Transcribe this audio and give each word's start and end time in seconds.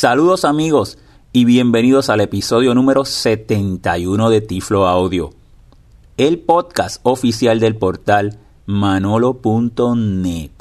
Saludos 0.00 0.44
amigos 0.44 0.96
y 1.32 1.44
bienvenidos 1.44 2.08
al 2.08 2.20
episodio 2.20 2.72
número 2.72 3.04
71 3.04 4.30
de 4.30 4.40
Tiflo 4.40 4.86
Audio, 4.86 5.30
el 6.16 6.38
podcast 6.38 7.00
oficial 7.02 7.58
del 7.58 7.74
portal 7.74 8.38
manolo.net. 8.64 10.52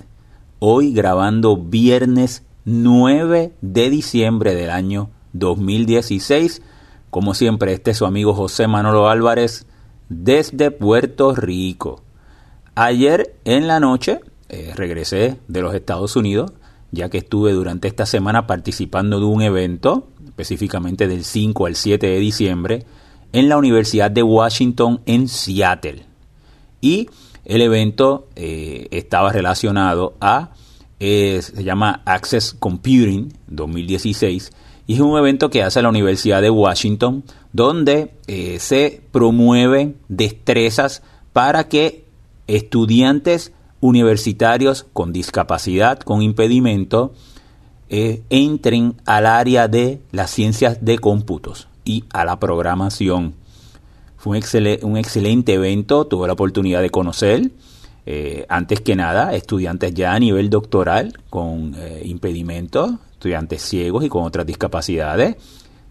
Hoy 0.58 0.92
grabando 0.92 1.56
viernes 1.56 2.46
9 2.66 3.54
de 3.62 3.90
diciembre 3.92 4.56
del 4.56 4.72
año 4.72 5.12
2016. 5.34 6.64
Como 7.12 7.36
siempre, 7.36 7.74
este 7.74 7.92
es 7.92 7.98
su 7.98 8.08
amigo 8.08 8.34
José 8.34 8.66
Manolo 8.66 9.08
Álvarez 9.08 9.68
desde 10.10 10.72
Puerto 10.72 11.36
Rico. 11.36 12.02
Ayer 12.74 13.36
en 13.46 13.68
la 13.68 13.80
noche 13.80 14.20
eh, 14.50 14.74
regresé 14.76 15.38
de 15.48 15.62
los 15.62 15.76
Estados 15.76 16.16
Unidos, 16.16 16.54
ya 16.92 17.10
que 17.10 17.20
estuve 17.20 17.52
durante 17.54 17.88
esta 17.88 18.06
semana 18.06 18.48
participando 18.48 19.20
de 19.20 19.26
un 19.26 19.42
evento, 19.42 20.08
específicamente 20.26 21.08
del 21.08 21.24
5 21.24 21.66
al 21.66 21.76
7 21.76 22.08
de 22.08 22.20
diciembre, 22.20 22.86
en 23.34 23.50
la 23.50 23.58
Universidad 23.58 24.10
de 24.10 24.24
Washington 24.24 25.02
en 25.06 25.28
Seattle. 25.28 26.06
Y 26.82 27.10
el 27.46 27.62
evento 27.62 28.28
eh, 28.36 28.88
estaba 28.92 29.32
relacionado 29.32 30.16
a, 30.22 30.52
eh, 31.00 31.42
se 31.42 31.64
llama 31.64 32.02
Access 32.06 32.56
Computing 32.58 33.34
2016, 33.48 34.52
y 34.88 34.94
es 34.94 35.00
un 35.02 35.18
evento 35.18 35.50
que 35.50 35.64
hace 35.64 35.82
la 35.82 35.90
Universidad 35.90 36.42
de 36.42 36.50
Washington, 36.50 37.24
donde 37.52 38.14
se 38.60 39.02
promueven 39.12 39.98
destrezas 40.08 41.02
para 41.34 41.68
que 41.68 42.06
estudiantes 42.48 43.52
universitarios 43.80 44.86
con 44.94 45.14
discapacidad, 45.14 46.00
con 46.00 46.22
impedimento, 46.22 47.14
eh, 47.90 48.24
entren 48.30 48.96
al 49.06 49.26
área 49.26 49.68
de 49.68 50.02
las 50.12 50.32
ciencias 50.32 50.84
de 50.84 51.00
cómputos 51.00 51.68
y 51.86 52.04
a 52.12 52.26
la 52.26 52.40
programación. 52.40 53.34
Fue 54.18 54.38
un, 54.38 54.90
un 54.90 54.98
excelente 54.98 55.54
evento, 55.54 56.06
tuve 56.06 56.28
la 56.28 56.34
oportunidad 56.34 56.82
de 56.82 56.90
conocer, 56.90 57.52
eh, 58.06 58.46
antes 58.50 58.82
que 58.82 58.96
nada, 58.96 59.34
estudiantes 59.34 59.94
ya 59.94 60.14
a 60.14 60.20
nivel 60.20 60.50
doctoral 60.50 61.14
con 61.30 61.76
eh, 61.78 62.02
impedimentos, 62.06 62.94
estudiantes 63.12 63.62
ciegos 63.62 64.06
y 64.06 64.10
con 64.10 64.24
otras 64.24 64.46
discapacidades 64.46 65.36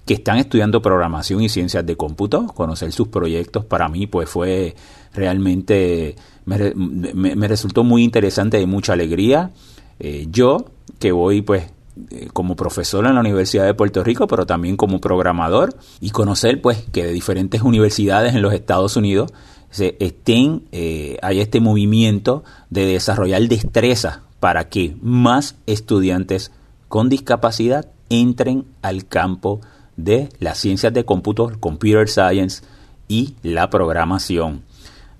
que 0.06 0.14
están 0.14 0.38
estudiando 0.38 0.80
programación 0.80 1.42
y 1.42 1.48
ciencias 1.48 1.84
de 1.84 1.97
cómputo, 1.97 2.47
conocer 2.47 2.92
sus 2.92 3.08
proyectos 3.08 3.64
para 3.64 3.88
mí 3.88 4.06
pues 4.06 4.30
fue 4.30 4.77
realmente, 5.17 6.14
me, 6.45 7.48
resultó 7.48 7.83
muy 7.83 8.05
interesante 8.05 8.61
y 8.61 8.67
mucha 8.67 8.92
alegría. 8.92 9.50
Eh, 9.98 10.27
yo, 10.31 10.67
que 10.98 11.11
voy 11.11 11.42
pues 11.42 11.64
eh, 12.11 12.28
como 12.33 12.56
profesor 12.56 13.06
en 13.06 13.14
la 13.14 13.20
Universidad 13.20 13.64
de 13.64 13.75
Puerto 13.75 14.05
Rico, 14.05 14.27
pero 14.27 14.47
también 14.47 14.77
como 14.77 15.00
programador, 15.00 15.75
y 16.00 16.11
conocer 16.11 16.61
pues 16.61 16.84
que 16.92 17.05
de 17.05 17.12
diferentes 17.12 17.62
universidades 17.62 18.34
en 18.34 18.42
los 18.42 18.53
Estados 18.53 18.97
Unidos 18.97 19.33
se 19.70 19.97
estén, 19.98 20.64
eh, 20.72 21.17
hay 21.22 21.41
este 21.41 21.61
movimiento 21.61 22.44
de 22.70 22.87
desarrollar 22.87 23.42
destrezas 23.48 24.20
para 24.41 24.69
que 24.69 24.97
más 25.00 25.56
estudiantes 25.67 26.53
con 26.89 27.09
discapacidad 27.09 27.89
entren 28.11 28.67
al 28.83 29.06
campo 29.06 29.61
de 29.97 30.28
las 30.39 30.59
ciencias 30.59 30.92
de 30.92 31.05
cómputo, 31.05 31.50
computer 31.59 32.09
science 32.09 32.62
y 33.09 33.34
la 33.42 33.70
programación. 33.70 34.62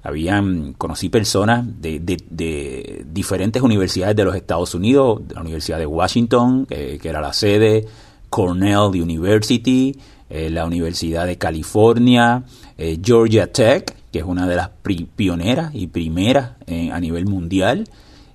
Habían, 0.07 0.75
conocí 0.75 1.09
personas 1.09 1.65
de, 1.81 1.99
de, 1.99 3.05
diferentes 3.13 3.61
universidades 3.61 4.15
de 4.15 4.25
los 4.25 4.37
Estados 4.37 4.75
Unidos, 4.75 5.23
la 5.35 5.41
Universidad 5.41 5.79
de 5.79 5.87
Washington, 5.87 6.65
que 6.67 7.01
era 7.03 7.21
la 7.21 7.33
sede, 7.33 7.87
Cornell 8.31 9.01
University, 9.01 9.97
eh, 10.29 10.51
la 10.51 10.67
Universidad 10.67 11.27
de 11.27 11.39
California, 11.39 12.43
eh, 12.77 12.99
Georgia 13.03 13.51
Tech, 13.53 13.95
que 14.11 14.19
es 14.19 14.25
una 14.25 14.47
de 14.47 14.57
las 14.57 14.71
pioneras 15.15 15.75
y 15.75 15.87
primeras 15.87 16.53
a 16.93 17.01
nivel 17.01 17.27
mundial, 17.27 17.89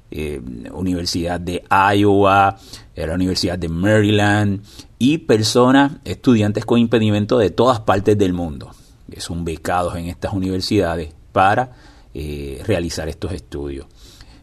eh, 0.09 0.41
Universidad 0.73 1.39
de 1.39 1.63
Iowa, 1.69 2.57
la 2.95 3.13
Universidad 3.13 3.57
de 3.57 3.69
Maryland 3.69 4.61
y 4.99 5.19
personas, 5.19 5.93
estudiantes 6.05 6.65
con 6.65 6.79
impedimento 6.79 7.37
de 7.37 7.49
todas 7.49 7.79
partes 7.79 8.17
del 8.17 8.33
mundo, 8.33 8.71
que 9.09 9.21
son 9.21 9.43
becados 9.43 9.95
en 9.95 10.07
estas 10.07 10.33
universidades 10.33 11.13
para 11.31 11.71
eh, 12.13 12.61
realizar 12.65 13.07
estos 13.09 13.31
estudios. 13.33 13.87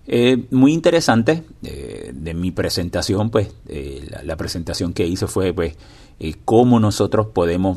Eh, 0.06 0.47
muy 0.50 0.72
interesante 0.72 1.44
de 1.60 2.32
mi 2.32 2.50
presentación, 2.50 3.28
pues 3.28 3.53
la, 4.25 4.37
presentación 4.37 4.94
que 4.94 5.06
hice 5.06 5.27
fue 5.27 5.53
pues 5.53 5.77
cómo 6.47 6.81
nosotros 6.81 7.27
podemos, 7.27 7.77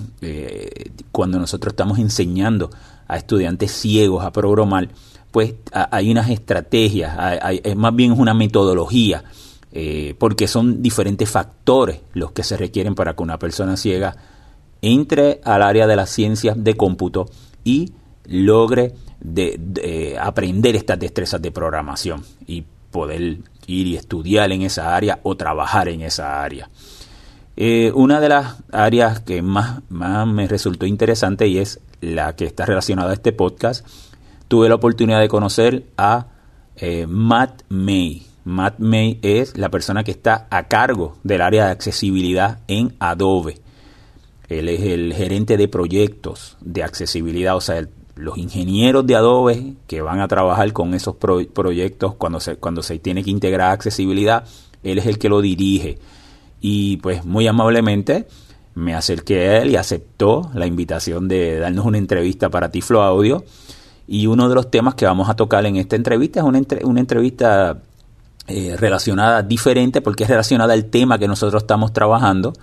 cuando 1.12 1.40
nosotros 1.40 1.74
estamos 1.74 2.00
enseñando 2.00 2.70
a 3.06 3.18
estudiantes 3.18 3.74
ciegos 3.74 4.24
a 4.24 4.32
programar, 4.32 4.88
pues 5.32 5.56
hay 5.74 6.12
unas 6.12 6.30
estrategias, 6.30 7.18
hay, 7.18 7.62
más 7.76 7.94
bien 7.94 8.12
una 8.12 8.34
metodología, 8.34 9.26
eh, 9.74 10.16
porque 10.20 10.48
son 10.48 10.82
diferentes 10.82 11.30
factores 11.30 12.02
los 12.14 12.34
que 12.34 12.44
se 12.44 12.58
requieren 12.58 12.94
para 12.94 13.16
que 13.16 13.24
una 13.24 13.40
persona 13.40 13.78
ciega 13.78 14.18
entre 14.82 15.40
al 15.46 15.62
área 15.62 15.88
de 15.88 15.96
las 15.96 16.10
ciencias 16.10 16.62
de 16.62 16.76
cómputo 16.76 17.30
y 17.64 17.94
logre 18.32 18.94
de, 19.20 20.18
aprender 20.20 20.76
estas 20.76 21.00
destrezas 21.00 21.42
de 21.42 21.52
programación 21.52 22.24
y 22.48 22.64
poder 22.92 23.22
ir 23.68 23.88
y 23.88 23.96
estudiar 23.96 24.52
en 24.52 24.64
esa 24.64 24.96
área 24.96 25.20
o 25.24 25.36
trabajar 25.38 25.88
en 25.90 26.02
esa 26.02 26.44
área. 26.44 26.70
Eh, 27.56 27.92
una 27.94 28.20
de 28.20 28.30
las 28.30 28.56
áreas 28.72 29.20
que 29.20 29.42
más, 29.42 29.82
más 29.90 30.26
me 30.26 30.48
resultó 30.48 30.86
interesante 30.86 31.48
y 31.48 31.60
es 31.60 31.80
la 32.00 32.36
que 32.36 32.46
está 32.46 32.66
relacionada 32.66 33.12
a 33.12 33.14
este 33.14 33.34
podcast 33.34 33.86
tuve 34.52 34.68
la 34.68 34.76
oportunidad 34.76 35.22
de 35.22 35.30
conocer 35.30 35.86
a 35.96 36.28
eh, 36.76 37.08
Matt 37.08 37.64
May. 37.70 38.28
Matt 38.44 38.80
May 38.80 39.18
es 39.22 39.58
la 39.58 39.70
persona 39.70 40.04
que 40.04 40.12
está 40.12 40.48
a 40.50 40.68
cargo 40.68 41.16
del 41.24 41.42
área 41.42 41.68
de 41.68 41.72
accesibilidad 41.72 42.60
en 42.68 42.94
Adobe. 43.00 43.62
Él 44.50 44.68
es 44.68 44.82
el 44.82 45.14
gerente 45.14 45.56
de 45.56 45.70
proyectos 45.70 46.58
de 46.60 46.84
accesibilidad, 46.84 47.56
o 47.56 47.62
sea, 47.62 47.88
los 48.16 48.38
ingenieros 48.38 49.06
de 49.06 49.16
Adobe 49.16 49.74
que 49.88 50.02
van 50.02 50.20
a 50.20 50.28
trabajar 50.28 50.72
con 50.74 50.94
esos 50.94 51.16
proyectos 51.16 52.16
cuando 52.16 52.40
se, 52.40 52.58
cuando 52.58 52.84
se 52.84 53.00
tiene 53.00 53.24
que 53.24 53.32
integrar 53.32 53.72
accesibilidad, 53.72 54.46
él 54.84 55.00
es 55.00 55.06
el 55.06 55.18
que 55.18 55.30
lo 55.30 55.42
dirige. 55.42 55.98
Y 56.60 56.98
pues 56.98 57.26
muy 57.26 57.48
amablemente 57.48 58.28
me 58.76 58.94
acerqué 58.94 59.50
a 59.50 59.58
él 59.60 59.72
y 59.72 59.76
aceptó 59.76 60.50
la 60.54 60.66
invitación 60.66 61.28
de 61.28 61.60
darnos 61.60 61.86
una 61.86 61.98
entrevista 61.98 62.50
para 62.50 62.70
Tiflo 62.70 63.02
Audio 63.02 63.44
y 64.08 64.28
uno 64.28 64.50
de 64.50 64.56
los 64.56 64.70
temas 64.70 64.96
que 64.96 65.06
vamos 65.06 65.30
a 65.30 65.36
tocar 65.36 65.66
en 65.66 65.78
esta 65.78 65.96
entrevista 65.96 66.40
es 66.40 66.46
una, 66.46 66.62
una 66.84 67.00
entrevista 67.00 67.82
eh, 68.48 68.76
relacionada 68.78 69.42
diferente 69.44 70.02
porque 70.02 70.24
es 70.24 70.30
relacionada 70.30 70.74
al 70.74 70.86
tema 70.86 71.18
que 71.18 71.28
nosotros 71.28 71.64
estamos 71.64 71.94
trabajando. 71.94 72.54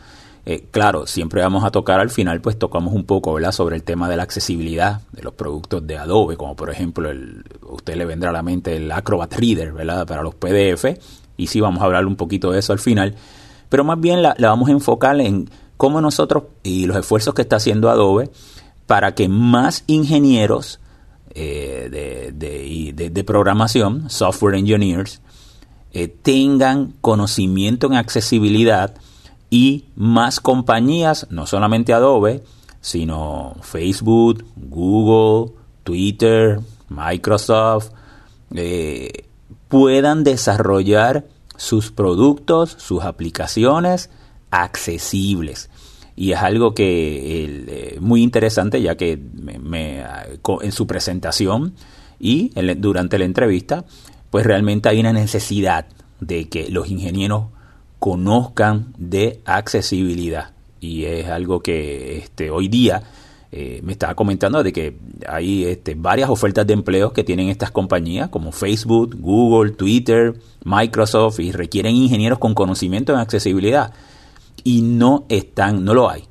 Eh, 0.50 0.64
claro, 0.70 1.06
siempre 1.06 1.42
vamos 1.42 1.62
a 1.62 1.70
tocar 1.70 2.00
al 2.00 2.08
final, 2.08 2.40
pues 2.40 2.58
tocamos 2.58 2.94
un 2.94 3.04
poco 3.04 3.34
¿verdad? 3.34 3.52
sobre 3.52 3.76
el 3.76 3.82
tema 3.82 4.08
de 4.08 4.16
la 4.16 4.22
accesibilidad 4.22 5.02
de 5.12 5.22
los 5.22 5.34
productos 5.34 5.86
de 5.86 5.98
Adobe, 5.98 6.38
como 6.38 6.56
por 6.56 6.70
ejemplo, 6.70 7.10
el, 7.10 7.44
usted 7.68 7.96
le 7.96 8.06
vendrá 8.06 8.30
a 8.30 8.32
la 8.32 8.42
mente 8.42 8.74
el 8.74 8.90
Acrobat 8.90 9.34
Reader 9.34 9.74
¿verdad? 9.74 10.06
para 10.06 10.22
los 10.22 10.34
PDF, 10.36 10.86
y 11.36 11.48
sí 11.48 11.60
vamos 11.60 11.82
a 11.82 11.84
hablar 11.84 12.06
un 12.06 12.16
poquito 12.16 12.50
de 12.50 12.60
eso 12.60 12.72
al 12.72 12.78
final, 12.78 13.14
pero 13.68 13.84
más 13.84 14.00
bien 14.00 14.22
la, 14.22 14.34
vamos 14.38 14.70
a 14.70 14.72
enfocar 14.72 15.20
en 15.20 15.50
cómo 15.76 16.00
nosotros 16.00 16.44
y 16.62 16.86
los 16.86 16.96
esfuerzos 16.96 17.34
que 17.34 17.42
está 17.42 17.56
haciendo 17.56 17.90
Adobe 17.90 18.30
para 18.86 19.14
que 19.14 19.28
más 19.28 19.84
ingenieros 19.86 20.80
eh, 21.34 22.32
de, 22.32 23.24
programación, 23.24 24.08
software 24.08 24.54
engineers, 24.54 25.20
eh, 25.92 26.08
tengan 26.08 26.94
conocimiento 27.02 27.86
en 27.88 27.96
accesibilidad 27.96 28.94
y 29.50 29.86
más 29.96 30.40
compañías, 30.40 31.26
no 31.30 31.46
solamente 31.46 31.92
Adobe, 31.92 32.42
sino 32.80 33.56
Facebook, 33.62 34.44
Google, 34.56 35.52
Twitter, 35.84 36.60
Microsoft, 36.88 37.90
eh, 38.54 39.24
puedan 39.68 40.24
desarrollar 40.24 41.26
sus 41.56 41.90
productos, 41.90 42.76
sus 42.78 43.02
aplicaciones 43.02 44.10
accesibles. 44.50 45.70
Y 46.16 46.32
es 46.32 46.38
algo 46.38 46.74
que 46.74 47.44
eh, 47.44 47.98
muy 48.00 48.22
interesante 48.22 48.82
ya 48.82 48.96
que 48.96 49.16
me, 49.16 50.02
en 50.62 50.72
su 50.72 50.86
presentación 50.86 51.74
y 52.18 52.50
durante 52.76 53.18
la 53.18 53.24
entrevista 53.24 53.84
pues 54.30 54.44
realmente 54.44 54.88
hay 54.88 55.00
una 55.00 55.12
necesidad 55.12 55.86
de 56.20 56.48
que 56.48 56.70
los 56.70 56.88
ingenieros 56.88 57.44
conozcan 57.98 58.94
de 58.96 59.40
accesibilidad 59.44 60.52
y 60.80 61.04
es 61.04 61.28
algo 61.28 61.60
que 61.60 62.18
este, 62.18 62.50
hoy 62.50 62.68
día 62.68 63.02
eh, 63.50 63.80
me 63.82 63.92
estaba 63.92 64.14
comentando 64.14 64.62
de 64.62 64.72
que 64.72 64.96
hay 65.26 65.64
este, 65.64 65.94
varias 65.94 66.28
ofertas 66.28 66.66
de 66.66 66.74
empleos 66.74 67.12
que 67.12 67.24
tienen 67.24 67.48
estas 67.48 67.70
compañías 67.70 68.28
como 68.28 68.52
Facebook, 68.52 69.16
Google, 69.18 69.72
Twitter, 69.72 70.38
Microsoft 70.64 71.40
y 71.40 71.52
requieren 71.52 71.96
ingenieros 71.96 72.38
con 72.38 72.54
conocimiento 72.54 73.12
en 73.12 73.20
accesibilidad 73.20 73.92
y 74.64 74.82
no 74.82 75.24
están, 75.28 75.84
no 75.84 75.94
lo 75.94 76.10
hay. 76.10 76.24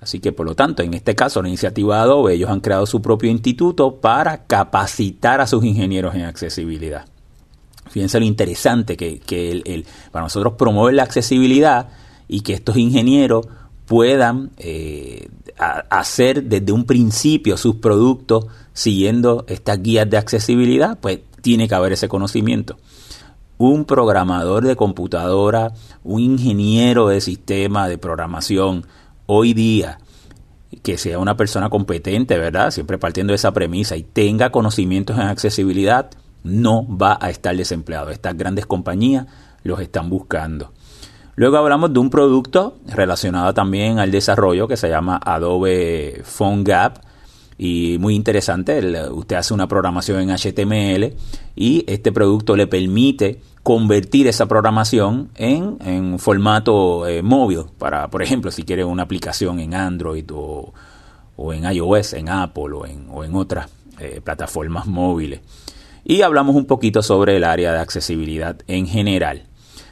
Así 0.00 0.18
que 0.18 0.32
por 0.32 0.46
lo 0.46 0.54
tanto, 0.56 0.82
en 0.82 0.94
este 0.94 1.14
caso, 1.14 1.42
la 1.42 1.48
iniciativa 1.48 1.96
de 1.96 2.02
Adobe, 2.02 2.34
ellos 2.34 2.50
han 2.50 2.60
creado 2.60 2.86
su 2.86 3.02
propio 3.02 3.30
instituto 3.30 3.96
para 4.00 4.44
capacitar 4.44 5.40
a 5.40 5.46
sus 5.46 5.62
ingenieros 5.64 6.14
en 6.14 6.22
accesibilidad. 6.22 7.09
Fíjense 7.90 8.20
lo 8.20 8.24
interesante 8.24 8.96
que, 8.96 9.20
el, 9.64 9.84
para 10.12 10.24
nosotros 10.24 10.54
promover 10.54 10.94
la 10.94 11.02
accesibilidad 11.02 11.88
y 12.28 12.42
que 12.42 12.54
estos 12.54 12.76
ingenieros 12.76 13.46
puedan 13.86 14.52
eh, 14.58 15.28
hacer 15.58 16.44
desde 16.44 16.70
un 16.70 16.84
principio 16.84 17.56
sus 17.56 17.76
productos 17.76 18.46
siguiendo 18.72 19.44
estas 19.48 19.82
guías 19.82 20.08
de 20.08 20.16
accesibilidad, 20.16 20.98
pues 21.00 21.18
tiene 21.42 21.66
que 21.66 21.74
haber 21.74 21.92
ese 21.92 22.08
conocimiento. 22.08 22.78
Un 23.58 23.84
programador 23.84 24.64
de 24.64 24.76
computadora, 24.76 25.72
un 26.04 26.20
ingeniero 26.20 27.08
de 27.08 27.20
sistema 27.20 27.88
de 27.88 27.98
programación, 27.98 28.86
hoy 29.26 29.52
día, 29.52 29.98
que 30.82 30.96
sea 30.96 31.18
una 31.18 31.36
persona 31.36 31.68
competente, 31.68 32.38
¿verdad? 32.38 32.70
Siempre 32.70 32.98
partiendo 32.98 33.32
de 33.32 33.36
esa 33.36 33.52
premisa 33.52 33.96
y 33.96 34.04
tenga 34.04 34.50
conocimientos 34.50 35.16
en 35.16 35.24
accesibilidad, 35.24 36.10
no 36.44 36.86
va 36.96 37.18
a 37.20 37.30
estar 37.30 37.56
desempleado. 37.56 38.10
Estas 38.10 38.36
grandes 38.36 38.66
compañías 38.66 39.26
los 39.62 39.80
están 39.80 40.10
buscando. 40.10 40.72
Luego 41.36 41.56
hablamos 41.56 41.92
de 41.92 42.00
un 42.00 42.10
producto 42.10 42.76
relacionado 42.86 43.54
también 43.54 43.98
al 43.98 44.10
desarrollo 44.10 44.68
que 44.68 44.76
se 44.76 44.88
llama 44.88 45.20
Adobe 45.24 46.22
PhoneGap 46.24 46.98
y 47.56 47.98
muy 47.98 48.14
interesante. 48.14 48.80
usted 49.10 49.36
hace 49.36 49.54
una 49.54 49.68
programación 49.68 50.20
en 50.20 50.36
HTML 50.36 51.14
y 51.54 51.84
este 51.86 52.12
producto 52.12 52.56
le 52.56 52.66
permite 52.66 53.40
convertir 53.62 54.26
esa 54.26 54.46
programación 54.46 55.30
en, 55.34 56.18
formato 56.18 57.06
eh, 57.06 57.22
móvil 57.22 57.64
para, 57.78 58.08
por 58.08 58.22
ejemplo, 58.22 58.50
si 58.50 58.62
quiere 58.62 58.84
una 58.84 59.02
aplicación 59.02 59.60
en 59.60 59.74
Android 59.74 60.24
o, 60.32 60.72
en 61.52 61.70
iOS, 61.70 62.14
en 62.14 62.28
Apple 62.28 62.72
o 62.74 62.86
en, 62.86 63.06
o 63.10 63.24
en 63.24 63.34
otras 63.34 63.68
eh, 63.98 64.20
plataformas 64.24 64.86
móviles. 64.86 65.40
Y 66.10 66.22
hablamos 66.22 66.56
un 66.56 66.64
poquito 66.64 67.04
sobre 67.04 67.36
el 67.36 67.44
área 67.44 67.72
de 67.72 67.78
accesibilidad 67.78 68.56
en 68.66 68.88
general. 68.88 69.44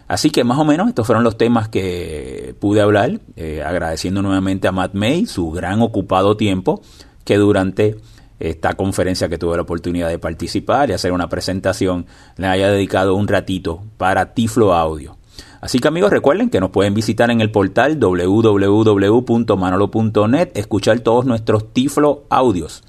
Así 0.09 0.31
que 0.31 0.43
más 0.43 0.59
o 0.59 0.65
menos 0.65 0.89
estos 0.89 1.07
fueron 1.07 1.23
los 1.23 1.39
temas 1.39 1.69
que 1.69 2.57
pude 2.59 2.81
hablar, 2.81 3.21
eh, 3.37 3.63
agradeciendo 3.65 4.21
nuevamente 4.21 4.67
a 4.67 4.73
Matt 4.73 4.95
May 4.95 5.27
su 5.27 5.53
gran 5.53 5.81
ocupado 5.81 6.37
tiempo 6.37 6.83
que 7.23 7.37
durante 7.37 7.99
esta 8.41 8.75
conferencia 8.75 9.29
que 9.29 9.39
tuve 9.39 9.55
la 9.55 9.63
oportunidad 9.63 10.09
de 10.09 10.19
participar 10.19 10.91
y 10.91 10.95
hacer 10.95 11.13
una 11.13 11.29
presentación 11.29 12.07
le 12.37 12.49
haya 12.49 12.69
dedicado 12.69 13.15
un 13.15 13.29
ratito 13.29 13.85
para 13.97 14.35
Tiflo 14.35 14.75
Audio. 14.75 15.17
Así 15.61 15.79
que 15.79 15.87
amigos 15.87 16.11
recuerden 16.11 16.51
que 16.51 16.59
nos 16.59 16.71
pueden 16.71 16.95
visitar 16.95 17.31
en 17.31 17.41
el 17.41 17.53
portal 17.53 18.01
www.manolo.net, 18.01 20.51
escuchar 20.55 20.99
todos 20.99 21.27
nuestros 21.27 21.73
Tiflo 21.73 22.25
audios 22.29 22.83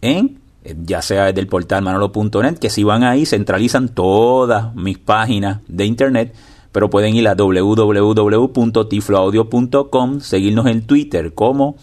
en 0.00 0.41
ya 0.84 1.02
sea 1.02 1.26
desde 1.26 1.40
el 1.40 1.48
portal 1.48 1.82
manolo.net, 1.82 2.58
que 2.58 2.70
si 2.70 2.84
van 2.84 3.02
ahí 3.04 3.26
centralizan 3.26 3.88
todas 3.88 4.74
mis 4.74 4.96
páginas 4.98 5.60
de 5.68 5.84
internet, 5.86 6.34
pero 6.70 6.90
pueden 6.90 7.14
ir 7.14 7.28
a 7.28 7.34
www.tifloaudio.com, 7.34 10.20
seguirnos 10.20 10.66
en 10.66 10.86
Twitter 10.86 11.32
como 11.34 11.76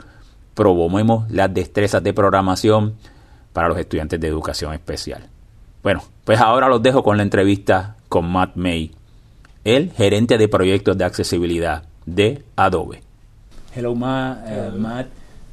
Promovemos 0.55 1.31
las 1.31 1.55
destrezas 1.55 2.03
de 2.03 2.13
programación 2.13 2.97
para 3.53 3.69
los 3.69 3.79
estudiantes 3.79 4.21
de 4.21 4.29
educación 4.29 4.75
especial. 4.75 5.30
Bueno, 5.83 6.03
pues 6.25 6.39
ahora 6.41 6.69
los 6.69 6.83
dejo 6.83 7.03
con 7.03 7.17
la 7.17 7.23
entrevista 7.23 7.97
con 8.11 8.31
Matt 8.31 8.55
May, 8.57 8.91
el 9.65 9.91
gerente 9.93 10.37
de 10.37 10.47
proyectos 10.47 10.99
de 10.99 11.05
accesibilidad 11.05 11.85
de 12.05 12.45
Adobe. 12.57 13.03
Hello, 13.75 13.95
Ma, 13.95 14.37
uh, 14.45 14.77
Matt. 14.77 15.07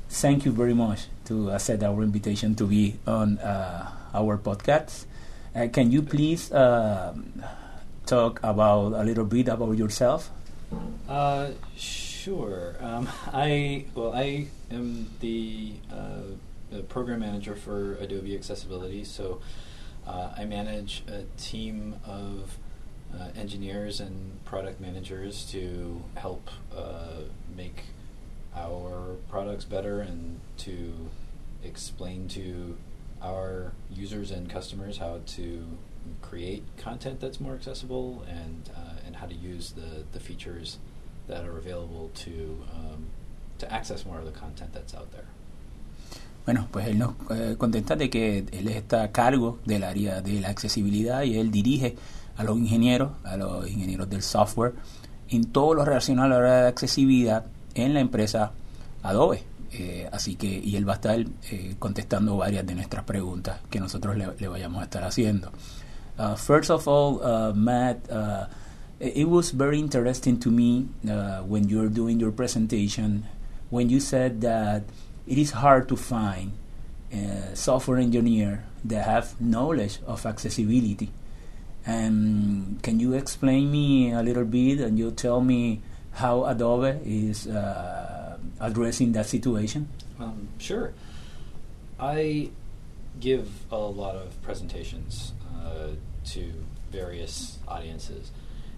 Thank 0.09 0.43
you 0.43 0.51
very 0.51 0.73
much 0.73 1.07
to 1.27 1.51
accept 1.51 1.83
our 1.83 2.03
invitation 2.03 2.55
to 2.55 2.67
be 2.67 2.95
on 3.05 3.37
uh, 3.39 3.89
our 4.13 4.37
podcast. 4.37 5.05
Uh, 5.55 5.67
can 5.71 5.91
you 5.91 6.01
please 6.01 6.51
uh, 6.51 7.13
talk 8.05 8.39
about 8.43 8.93
a 8.93 9.03
little 9.03 9.25
bit 9.25 9.47
about 9.47 9.77
yourself? 9.77 10.29
Uh, 11.07 11.51
sure. 11.77 12.75
Um, 12.81 13.07
I 13.33 13.85
well, 13.95 14.13
I 14.13 14.47
am 14.71 15.07
the, 15.19 15.73
the, 16.71 16.83
program 16.89 17.21
manager 17.21 17.55
for 17.55 17.95
Adobe 18.01 18.35
Accessibility. 18.35 19.03
So 19.03 19.39
I 20.07 20.45
manage 20.45 21.03
a 21.07 21.23
team 21.39 21.99
of 22.05 22.57
engineers 23.35 23.99
and 23.99 24.43
product 24.45 24.79
managers 24.79 25.45
to 25.51 26.03
help 26.15 26.49
make 27.55 27.83
our 28.55 29.15
products 29.29 29.65
better 29.65 30.01
and 30.01 30.39
to 30.57 31.09
explain 31.63 32.27
to 32.29 32.77
our 33.21 33.73
users 33.91 34.31
and 34.31 34.49
customers 34.49 34.97
how 34.97 35.19
to 35.25 35.65
create 36.21 36.63
content 36.77 37.19
that's 37.19 37.39
more 37.39 37.53
accessible 37.53 38.23
and 38.29 38.69
uh, 38.75 38.93
and 39.05 39.15
how 39.15 39.25
to 39.25 39.35
use 39.35 39.71
the, 39.71 40.03
the 40.11 40.19
features 40.19 40.77
that 41.27 41.43
are 41.43 41.57
available 41.57 42.11
to 42.13 42.63
um, 42.73 43.07
to 43.57 43.71
access 43.73 44.05
more 44.05 44.19
of 44.19 44.25
the 44.25 44.31
content 44.31 44.71
that's 44.73 44.93
out 44.93 45.11
there. 45.11 45.25
Bueno, 46.47 46.65
pues 46.71 46.87
él 46.87 46.97
nos 46.97 47.13
eh, 47.29 47.55
contenta 47.57 47.97
de 47.97 48.09
que 48.09 48.45
él 48.53 48.69
está 48.69 49.03
a 49.03 49.11
cargo 49.11 49.59
del 49.65 49.83
área 49.83 50.21
de 50.21 50.39
la 50.39 50.47
accesibilidad 50.47 51.23
y 51.23 51.37
él 51.37 51.51
dirige 51.51 51.97
a 52.37 52.45
los 52.45 52.57
ingenieros, 52.57 53.11
a 53.25 53.35
los 53.35 53.69
ingenieros 53.69 54.09
del 54.09 54.21
software, 54.21 54.73
en 55.27 55.51
todo 55.51 55.73
lo 55.73 55.83
relacionado 55.83 56.27
a 56.27 56.29
la 56.29 56.37
área 56.37 56.61
de 56.61 56.67
accesibilidad 56.69 57.43
en 57.75 57.93
la 57.93 57.99
empresa 57.99 58.53
Adobe. 59.03 59.43
Eh, 59.73 60.07
así 60.09 60.37
que, 60.37 60.47
y 60.47 60.77
él 60.77 60.87
va 60.87 60.93
a 60.93 60.95
estar 60.95 61.19
eh, 61.51 61.75
contestando 61.79 62.37
varias 62.37 62.65
de 62.65 62.75
nuestras 62.75 63.03
preguntas 63.03 63.59
que 63.69 63.81
nosotros 63.81 64.15
le, 64.15 64.29
le 64.39 64.47
vayamos 64.47 64.79
a 64.79 64.85
estar 64.85 65.03
haciendo. 65.03 65.51
Uh, 66.17 66.37
first 66.37 66.69
of 66.69 66.87
all, 66.87 67.19
uh, 67.23 67.53
Matt, 67.53 68.09
uh, 68.09 68.45
it 69.01 69.27
was 69.27 69.51
very 69.51 69.79
interesting 69.79 70.39
to 70.39 70.49
me 70.49 70.87
uh, 71.09 71.41
when 71.41 71.67
you 71.67 71.79
were 71.79 71.89
doing 71.89 72.21
your 72.21 72.31
presentation 72.31 73.25
when 73.69 73.89
you 73.89 73.99
said 73.99 74.41
that 74.41 74.83
it 75.27 75.37
is 75.37 75.51
hard 75.51 75.89
to 75.89 75.95
find 75.95 76.53
a 77.11 77.55
software 77.55 77.97
engineer 77.97 78.63
that 78.85 79.05
have 79.05 79.39
knowledge 79.39 79.99
of 80.07 80.25
accessibility. 80.25 81.11
And 81.85 82.81
can 82.81 82.99
you 82.99 83.13
explain 83.13 83.71
me 83.71 84.11
a 84.11 84.21
little 84.21 84.45
bit 84.45 84.79
and 84.79 84.97
you 84.97 85.11
tell 85.11 85.41
me 85.41 85.81
how 86.13 86.45
Adobe 86.45 86.99
is 87.05 87.47
uh, 87.47 88.37
addressing 88.59 89.11
that 89.13 89.25
situation? 89.25 89.87
Um, 90.19 90.49
sure. 90.57 90.93
I 91.99 92.49
give 93.19 93.49
a 93.71 93.77
lot 93.77 94.15
of 94.15 94.41
presentations 94.41 95.33
uh, 95.63 95.89
to 96.25 96.53
various 96.91 97.59
audiences, 97.67 98.31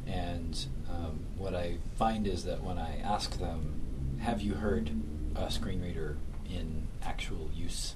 and 0.08 0.66
um, 0.90 1.20
what 1.38 1.54
I 1.54 1.78
find 1.98 2.26
is 2.28 2.46
that 2.46 2.64
when 2.64 2.78
I 2.78 2.98
ask 3.00 3.38
them, 3.40 4.18
"Have 4.22 4.42
you 4.42 4.56
heard 4.56 4.92
a 5.36 5.52
screen 5.52 5.82
reader 5.82 6.18
in 6.50 6.88
actual 7.04 7.50
use?" 7.54 7.96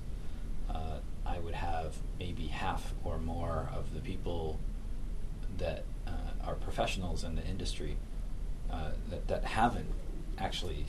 Uh, 0.69 0.99
I 1.25 1.39
would 1.39 1.55
have 1.55 1.97
maybe 2.19 2.47
half 2.47 2.93
or 3.03 3.17
more 3.17 3.69
of 3.73 3.93
the 3.93 3.99
people 3.99 4.59
that 5.57 5.83
uh, 6.07 6.11
are 6.47 6.55
professionals 6.55 7.23
in 7.23 7.35
the 7.35 7.45
industry 7.45 7.97
uh, 8.71 8.91
that, 9.09 9.27
that 9.27 9.45
haven't 9.45 9.89
actually 10.37 10.85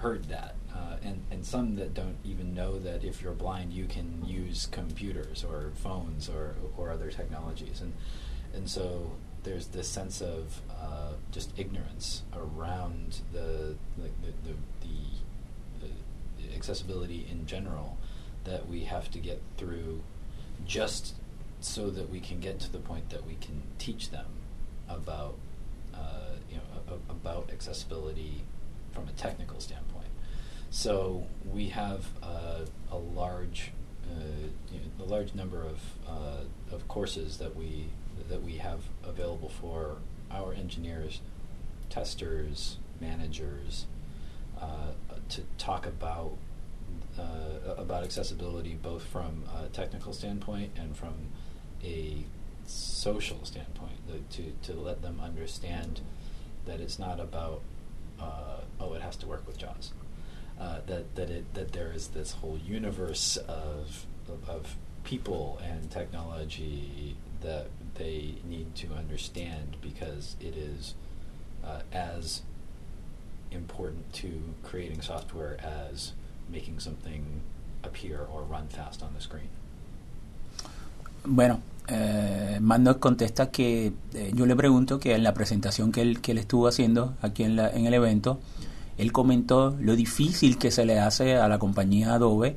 heard 0.00 0.24
that, 0.28 0.54
uh, 0.74 0.96
and 1.02 1.22
and 1.30 1.44
some 1.44 1.76
that 1.76 1.94
don't 1.94 2.16
even 2.24 2.54
know 2.54 2.78
that 2.78 3.04
if 3.04 3.22
you're 3.22 3.32
blind, 3.32 3.72
you 3.72 3.84
can 3.84 4.24
use 4.24 4.66
computers 4.66 5.44
or 5.44 5.70
phones 5.74 6.28
or 6.28 6.54
or 6.76 6.90
other 6.90 7.10
technologies, 7.10 7.80
and 7.80 7.92
and 8.54 8.68
so 8.68 9.12
there's 9.42 9.68
this 9.68 9.88
sense 9.88 10.20
of 10.20 10.60
uh, 10.70 11.12
just 11.30 11.52
ignorance 11.56 12.22
around 12.34 13.20
the 13.32 13.76
the, 13.96 14.08
the, 14.22 14.32
the, 14.44 14.54
the 14.80 15.19
accessibility 16.54 17.26
in 17.30 17.46
general 17.46 17.98
that 18.44 18.68
we 18.68 18.84
have 18.84 19.10
to 19.10 19.18
get 19.18 19.40
through 19.56 20.02
just 20.66 21.14
so 21.60 21.90
that 21.90 22.10
we 22.10 22.20
can 22.20 22.40
get 22.40 22.58
to 22.60 22.72
the 22.72 22.78
point 22.78 23.10
that 23.10 23.26
we 23.26 23.34
can 23.34 23.62
teach 23.78 24.10
them 24.10 24.26
about 24.88 25.36
uh, 25.94 26.36
you 26.48 26.56
know 26.56 26.98
about 27.08 27.50
accessibility 27.52 28.42
from 28.92 29.08
a 29.08 29.12
technical 29.12 29.60
standpoint. 29.60 30.06
So 30.70 31.26
we 31.44 31.68
have 31.68 32.06
uh, 32.22 32.60
a 32.90 32.96
large, 32.96 33.72
uh, 34.04 34.48
you 34.72 34.80
know, 34.80 35.04
a 35.04 35.08
large 35.08 35.34
number 35.34 35.62
of 35.62 35.80
uh, 36.08 36.74
of 36.74 36.86
courses 36.88 37.38
that 37.38 37.56
we 37.56 37.86
that 38.28 38.42
we 38.42 38.56
have 38.58 38.80
available 39.04 39.48
for 39.48 39.96
our 40.30 40.52
engineers, 40.54 41.20
testers, 41.88 42.78
managers, 43.00 43.86
uh, 44.60 44.92
to 45.30 45.42
talk 45.58 45.86
about 45.86 46.36
uh, 47.18 47.74
about 47.76 48.04
accessibility, 48.04 48.74
both 48.74 49.04
from 49.04 49.44
a 49.62 49.68
technical 49.68 50.12
standpoint 50.12 50.72
and 50.76 50.96
from 50.96 51.14
a 51.82 52.24
social 52.66 53.44
standpoint, 53.44 53.98
to 54.30 54.52
to 54.62 54.78
let 54.78 55.02
them 55.02 55.20
understand 55.22 56.00
that 56.66 56.80
it's 56.80 56.98
not 56.98 57.20
about 57.20 57.62
uh, 58.20 58.60
oh 58.78 58.94
it 58.94 59.02
has 59.02 59.16
to 59.16 59.26
work 59.26 59.46
with 59.46 59.58
JAWS. 59.58 59.92
Uh, 60.60 60.80
that 60.86 61.14
that 61.14 61.30
it 61.30 61.54
that 61.54 61.72
there 61.72 61.92
is 61.92 62.08
this 62.08 62.32
whole 62.32 62.58
universe 62.58 63.36
of, 63.48 64.06
of, 64.28 64.48
of 64.48 64.76
people 65.04 65.58
and 65.64 65.90
technology 65.90 67.16
that 67.40 67.68
they 67.94 68.34
need 68.44 68.74
to 68.74 68.88
understand 68.92 69.76
because 69.80 70.36
it 70.40 70.54
is 70.56 70.94
uh, 71.64 71.80
as 71.92 72.42
important 73.50 74.12
to 74.12 74.28
creating 74.62 75.02
software 75.02 75.56
as 75.62 76.12
making 76.50 76.80
something 76.80 77.42
appear 77.82 78.26
or 78.32 78.42
run 78.42 78.68
fast 78.68 79.02
on 79.02 79.12
the 79.14 79.20
screen. 79.20 79.48
Bueno, 81.24 81.60
eh, 81.88 82.58
Mando 82.60 82.98
contesta 82.98 83.50
que 83.50 83.92
eh, 84.14 84.32
yo 84.34 84.46
le 84.46 84.56
pregunto 84.56 84.98
que 84.98 85.14
en 85.14 85.22
la 85.22 85.34
presentación 85.34 85.92
que 85.92 86.02
él, 86.02 86.20
que 86.20 86.32
él 86.32 86.38
estuvo 86.38 86.66
haciendo 86.66 87.14
aquí 87.20 87.42
en, 87.42 87.56
la, 87.56 87.70
en 87.70 87.86
el 87.86 87.94
evento, 87.94 88.38
él 88.96 89.12
comentó 89.12 89.76
lo 89.80 89.96
difícil 89.96 90.58
que 90.58 90.70
se 90.70 90.84
le 90.84 90.98
hace 90.98 91.36
a 91.36 91.48
la 91.48 91.58
compañía 91.58 92.14
Adobe 92.14 92.56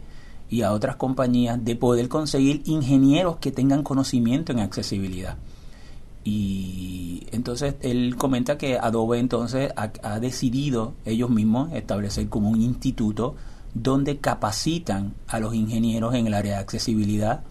y 0.50 0.62
a 0.62 0.72
otras 0.72 0.98
compañías 0.98 1.64
de 1.64 1.76
poder 1.76 2.10
conseguir 2.10 2.62
ingenieros 2.66 3.38
que 3.38 3.52
tengan 3.52 3.84
conocimiento 3.84 4.52
en 4.52 4.60
accesibilidad. 4.60 5.38
Y 6.24 7.03
entonces 7.34 7.76
él 7.82 8.16
comenta 8.18 8.58
que 8.58 8.78
Adobe 8.78 9.20
entonces 9.20 9.72
ha, 9.76 10.20
decidido 10.20 10.94
ellos 11.06 11.30
mismos 11.30 11.74
establecer 11.74 12.30
como 12.30 12.50
un 12.50 12.62
instituto 12.62 13.36
donde 13.74 14.18
capacitan 14.18 15.14
a 15.28 15.40
los 15.40 15.56
ingenieros 15.56 16.14
en 16.14 16.28
el 16.28 16.36
área 16.36 16.56
de 16.56 16.62
accesibilidad. 16.62 17.42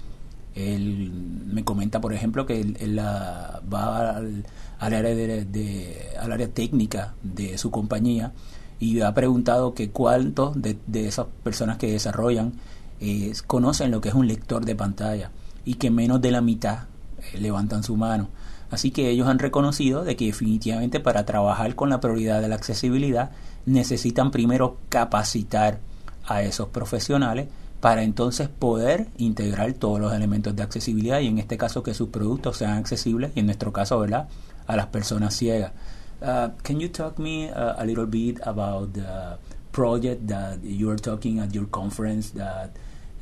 Él 0.54 1.10
me 1.46 1.64
comenta, 1.64 2.00
por 2.00 2.12
ejemplo, 2.12 2.46
que 2.46 2.60
él, 2.60 2.98
va 2.98 4.16
al, 4.16 4.44
área 4.78 5.02
de, 5.02 6.08
al 6.20 6.32
área 6.32 6.48
técnica 6.48 7.14
de 7.22 7.58
su 7.58 7.70
compañía 7.70 8.32
y 8.78 9.00
ha 9.00 9.14
preguntado 9.14 9.74
que 9.74 9.90
cuántos 9.90 10.60
de, 10.60 10.78
de 10.86 11.08
esas 11.08 11.26
personas 11.42 11.78
que 11.78 11.90
desarrollan 11.90 12.52
eh, 13.00 13.32
conocen 13.48 13.90
lo 13.90 14.00
que 14.00 14.10
es 14.10 14.14
un 14.14 14.28
lector 14.28 14.64
de 14.64 14.76
pantalla 14.76 15.32
y 15.64 15.74
que 15.74 15.90
menos 15.90 16.20
de 16.20 16.30
la 16.30 16.40
mitad 16.40 16.84
eh, 17.18 17.38
levantan 17.40 17.82
su 17.82 17.96
mano. 17.96 18.28
Así 18.72 18.90
que 18.90 19.10
ellos 19.10 19.28
han 19.28 19.38
reconocido 19.38 20.02
de 20.02 20.16
que 20.16 20.24
definitivamente 20.24 20.98
para 20.98 21.26
trabajar 21.26 21.74
con 21.74 21.90
la 21.90 22.00
prioridad 22.00 22.40
de 22.40 22.48
la 22.48 22.54
accesibilidad 22.54 23.30
necesitan 23.66 24.30
primero 24.30 24.78
capacitar 24.88 25.78
a 26.24 26.42
esos 26.42 26.68
profesionales 26.68 27.48
para 27.82 28.02
entonces 28.02 28.48
poder 28.48 29.08
integrar 29.18 29.74
todos 29.74 30.00
los 30.00 30.14
elementos 30.14 30.56
de 30.56 30.62
accesibilidad 30.62 31.20
y 31.20 31.26
en 31.26 31.36
este 31.38 31.58
caso 31.58 31.82
que 31.82 31.92
sus 31.92 32.08
productos 32.08 32.56
sean 32.56 32.78
accesibles 32.78 33.32
y 33.34 33.40
en 33.40 33.46
nuestro 33.46 33.74
caso, 33.74 34.00
¿verdad?, 34.00 34.28
a 34.66 34.74
las 34.74 34.86
personas 34.86 35.36
ciegas. 35.36 35.72
Uh, 36.22 36.48
can 36.62 36.80
you 36.80 36.88
talk 36.88 37.18
me 37.18 37.50
uh, 37.50 37.74
a 37.76 37.84
little 37.84 38.06
bit 38.06 38.40
about 38.46 38.94
the 38.94 39.36
project 39.70 40.26
that 40.28 40.56
you 40.62 40.88
are 40.88 40.98
talking 40.98 41.40
at 41.40 41.52
your 41.52 41.68
conference 41.68 42.30
that 42.30 42.70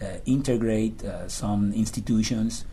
uh, 0.00 0.21
integrate 0.26 1.02
uh, 1.02 1.28
some 1.28 1.73
institutions 1.75 2.66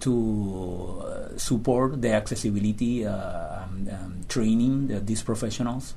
to 0.00 1.02
uh, 1.04 1.38
support 1.38 2.00
the 2.00 2.12
accessibility 2.12 3.06
uh, 3.06 3.62
um, 3.62 3.88
um, 3.90 4.20
training 4.28 4.88
the, 4.88 5.00
these 5.00 5.22
professionals? 5.22 5.94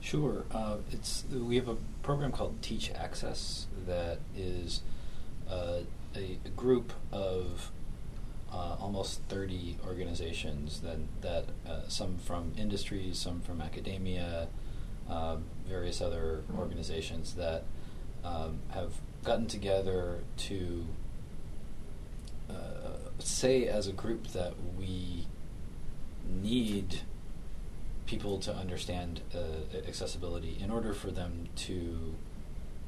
Sure. 0.00 0.44
Uh, 0.52 0.76
it's 0.90 1.24
we 1.32 1.56
have 1.56 1.68
a 1.68 1.76
program 2.02 2.32
called 2.32 2.62
Teach 2.62 2.90
Access 2.92 3.66
that 3.86 4.18
is 4.36 4.80
uh, 5.50 5.80
a, 6.16 6.38
a, 6.44 6.48
group 6.56 6.92
of 7.12 7.70
uh, 8.52 8.76
almost 8.80 9.20
30 9.28 9.76
organizations 9.86 10.80
that 10.80 10.98
that 11.20 11.44
uh, 11.68 11.88
some 11.88 12.16
from 12.18 12.52
industries, 12.56 13.18
some 13.18 13.40
from 13.40 13.60
academia, 13.60 14.48
um, 15.10 15.44
various 15.66 16.00
other 16.00 16.42
organizations 16.56 17.34
that 17.34 17.64
um, 18.24 18.60
have 18.70 18.92
gotten 19.24 19.46
together 19.46 20.20
to 20.36 20.86
say 23.18 23.66
as 23.66 23.86
a 23.86 23.92
group 23.92 24.28
that 24.28 24.54
we 24.78 25.26
need 26.28 27.00
people 28.06 28.38
to 28.38 28.54
understand 28.54 29.20
uh, 29.34 29.76
accessibility 29.86 30.58
in 30.62 30.70
order 30.70 30.94
for 30.94 31.10
them 31.10 31.48
to 31.54 32.14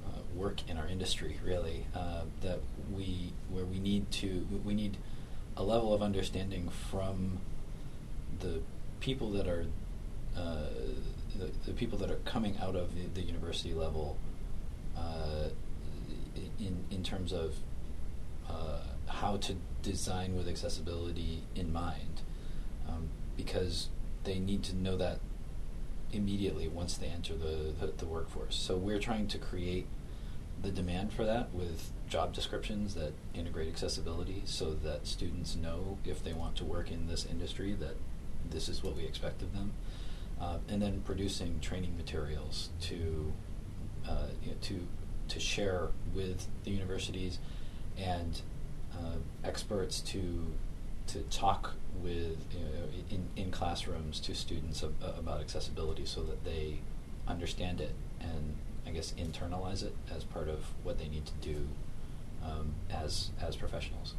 uh, 0.06 0.20
work 0.34 0.68
in 0.68 0.78
our 0.78 0.88
industry. 0.88 1.38
Really, 1.44 1.86
uh, 1.94 2.22
that 2.40 2.60
we 2.92 3.32
where 3.50 3.64
we 3.64 3.78
need 3.78 4.10
to 4.12 4.46
we 4.64 4.74
need 4.74 4.96
a 5.56 5.62
level 5.62 5.92
of 5.92 6.02
understanding 6.02 6.70
from 6.90 7.38
the 8.40 8.60
people 9.00 9.30
that 9.32 9.46
are 9.46 9.66
uh, 10.36 10.68
the, 11.38 11.50
the, 11.66 11.72
people 11.72 11.98
that 11.98 12.10
are 12.10 12.20
coming 12.24 12.56
out 12.62 12.76
of 12.76 12.94
the, 12.94 13.20
the 13.20 13.26
university 13.26 13.74
level 13.74 14.16
uh, 14.96 15.48
in 16.58 16.84
in 16.90 17.02
terms 17.02 17.32
of 17.32 17.56
how 19.20 19.36
to 19.36 19.54
design 19.82 20.34
with 20.34 20.48
accessibility 20.48 21.42
in 21.54 21.72
mind, 21.72 22.22
um, 22.88 23.08
because 23.36 23.88
they 24.24 24.38
need 24.38 24.62
to 24.62 24.74
know 24.74 24.96
that 24.96 25.20
immediately 26.12 26.66
once 26.68 26.96
they 26.96 27.06
enter 27.06 27.34
the, 27.34 27.72
the, 27.78 27.92
the, 27.98 28.06
workforce. 28.06 28.56
So 28.56 28.76
we're 28.76 28.98
trying 28.98 29.28
to 29.28 29.38
create 29.38 29.86
the 30.60 30.70
demand 30.70 31.12
for 31.12 31.24
that 31.24 31.54
with 31.54 31.90
job 32.08 32.34
descriptions 32.34 32.94
that 32.94 33.12
integrate 33.34 33.68
accessibility 33.68 34.42
so 34.44 34.74
that 34.74 35.06
students 35.06 35.54
know 35.54 35.98
if 36.04 36.24
they 36.24 36.32
want 36.32 36.56
to 36.56 36.64
work 36.64 36.90
in 36.90 37.06
this 37.06 37.24
industry 37.24 37.72
that 37.74 37.96
this 38.50 38.68
is 38.68 38.82
what 38.82 38.96
we 38.96 39.04
expect 39.04 39.42
of 39.42 39.54
them. 39.54 39.72
Uh, 40.40 40.56
and 40.68 40.80
then 40.80 41.02
producing 41.02 41.60
training 41.60 41.94
materials 41.98 42.70
to 42.80 43.32
uh, 44.08 44.28
you 44.42 44.50
know, 44.50 44.56
to 44.62 44.86
to 45.28 45.38
share 45.38 45.88
with 46.14 46.48
the 46.64 46.70
universities 46.70 47.38
and 47.98 48.40
uh, 48.94 49.16
experts 49.44 50.00
to 50.00 50.52
to 51.06 51.20
talk 51.30 51.74
with 52.02 52.38
you 52.52 52.60
know, 52.60 52.86
in, 53.10 53.28
in 53.36 53.50
classrooms 53.50 54.20
to 54.20 54.34
students 54.34 54.82
of, 54.82 54.92
uh, 55.02 55.18
about 55.18 55.40
accessibility 55.40 56.06
so 56.06 56.22
that 56.22 56.44
they 56.44 56.78
understand 57.26 57.80
it 57.80 57.94
and 58.20 58.56
I 58.86 58.90
guess 58.90 59.12
internalize 59.18 59.82
it 59.82 59.94
as 60.14 60.24
part 60.24 60.48
of 60.48 60.58
what 60.84 60.98
they 60.98 61.08
need 61.08 61.26
to 61.26 61.32
do 61.42 61.66
um, 62.44 62.74
as, 62.90 63.30
as 63.40 63.56
professionals. 63.56 64.14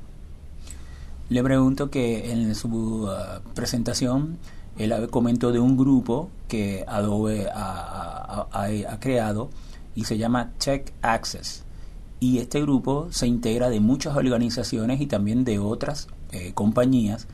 Le 1.29 1.41
pregunto 1.43 1.89
que 1.89 2.31
en 2.31 2.53
su 2.55 3.07
uh, 3.07 3.39
presentación 3.55 4.37
él 4.77 4.93
comentó 5.09 5.51
de 5.51 5.59
un 5.59 5.77
grupo 5.77 6.29
que 6.47 6.83
Adobe 6.87 7.49
ha, 7.53 8.47
ha, 8.51 8.65
ha, 8.65 8.99
creado 8.99 9.49
y 9.95 10.03
se 10.05 10.17
llama 10.17 10.51
Tech 10.57 10.93
Access. 11.01 11.63
Y 12.21 12.37
este 12.37 12.61
grupo 12.61 13.07
se 13.09 13.25
integra 13.25 13.69
de 13.69 13.79
muchas 13.79 14.15
organizaciones 14.15 15.01
y 15.01 15.07
también 15.07 15.43
de 15.43 15.57
otras 15.57 16.07
eh, 16.31 16.51
compañías 16.53 17.27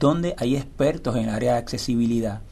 donde 0.00 0.34
hay 0.36 0.56
expertos 0.56 1.14
en 1.14 1.22
el 1.22 1.30
área 1.30 1.52
de 1.52 1.58
accesibilidad 1.58 2.42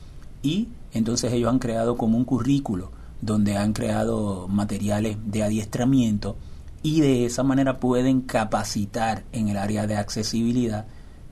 y 0.40 0.69
entonces 0.93 1.33
ellos 1.33 1.50
han 1.50 1.59
creado 1.59 1.97
como 1.97 2.16
un 2.16 2.25
currículo 2.25 2.93
donde 3.21 3.57
han 3.57 3.73
creado 3.73 4.47
materiales 4.47 5.16
de 5.26 5.43
adiestramiento 5.43 6.37
y 6.85 7.00
de 7.00 7.25
esa 7.25 7.43
manera 7.43 7.81
pueden 7.81 8.21
capacitar 8.21 9.25
en 9.33 9.49
el 9.49 9.57
área 9.57 9.88
de 9.88 9.97
accesibilidad 9.97 10.87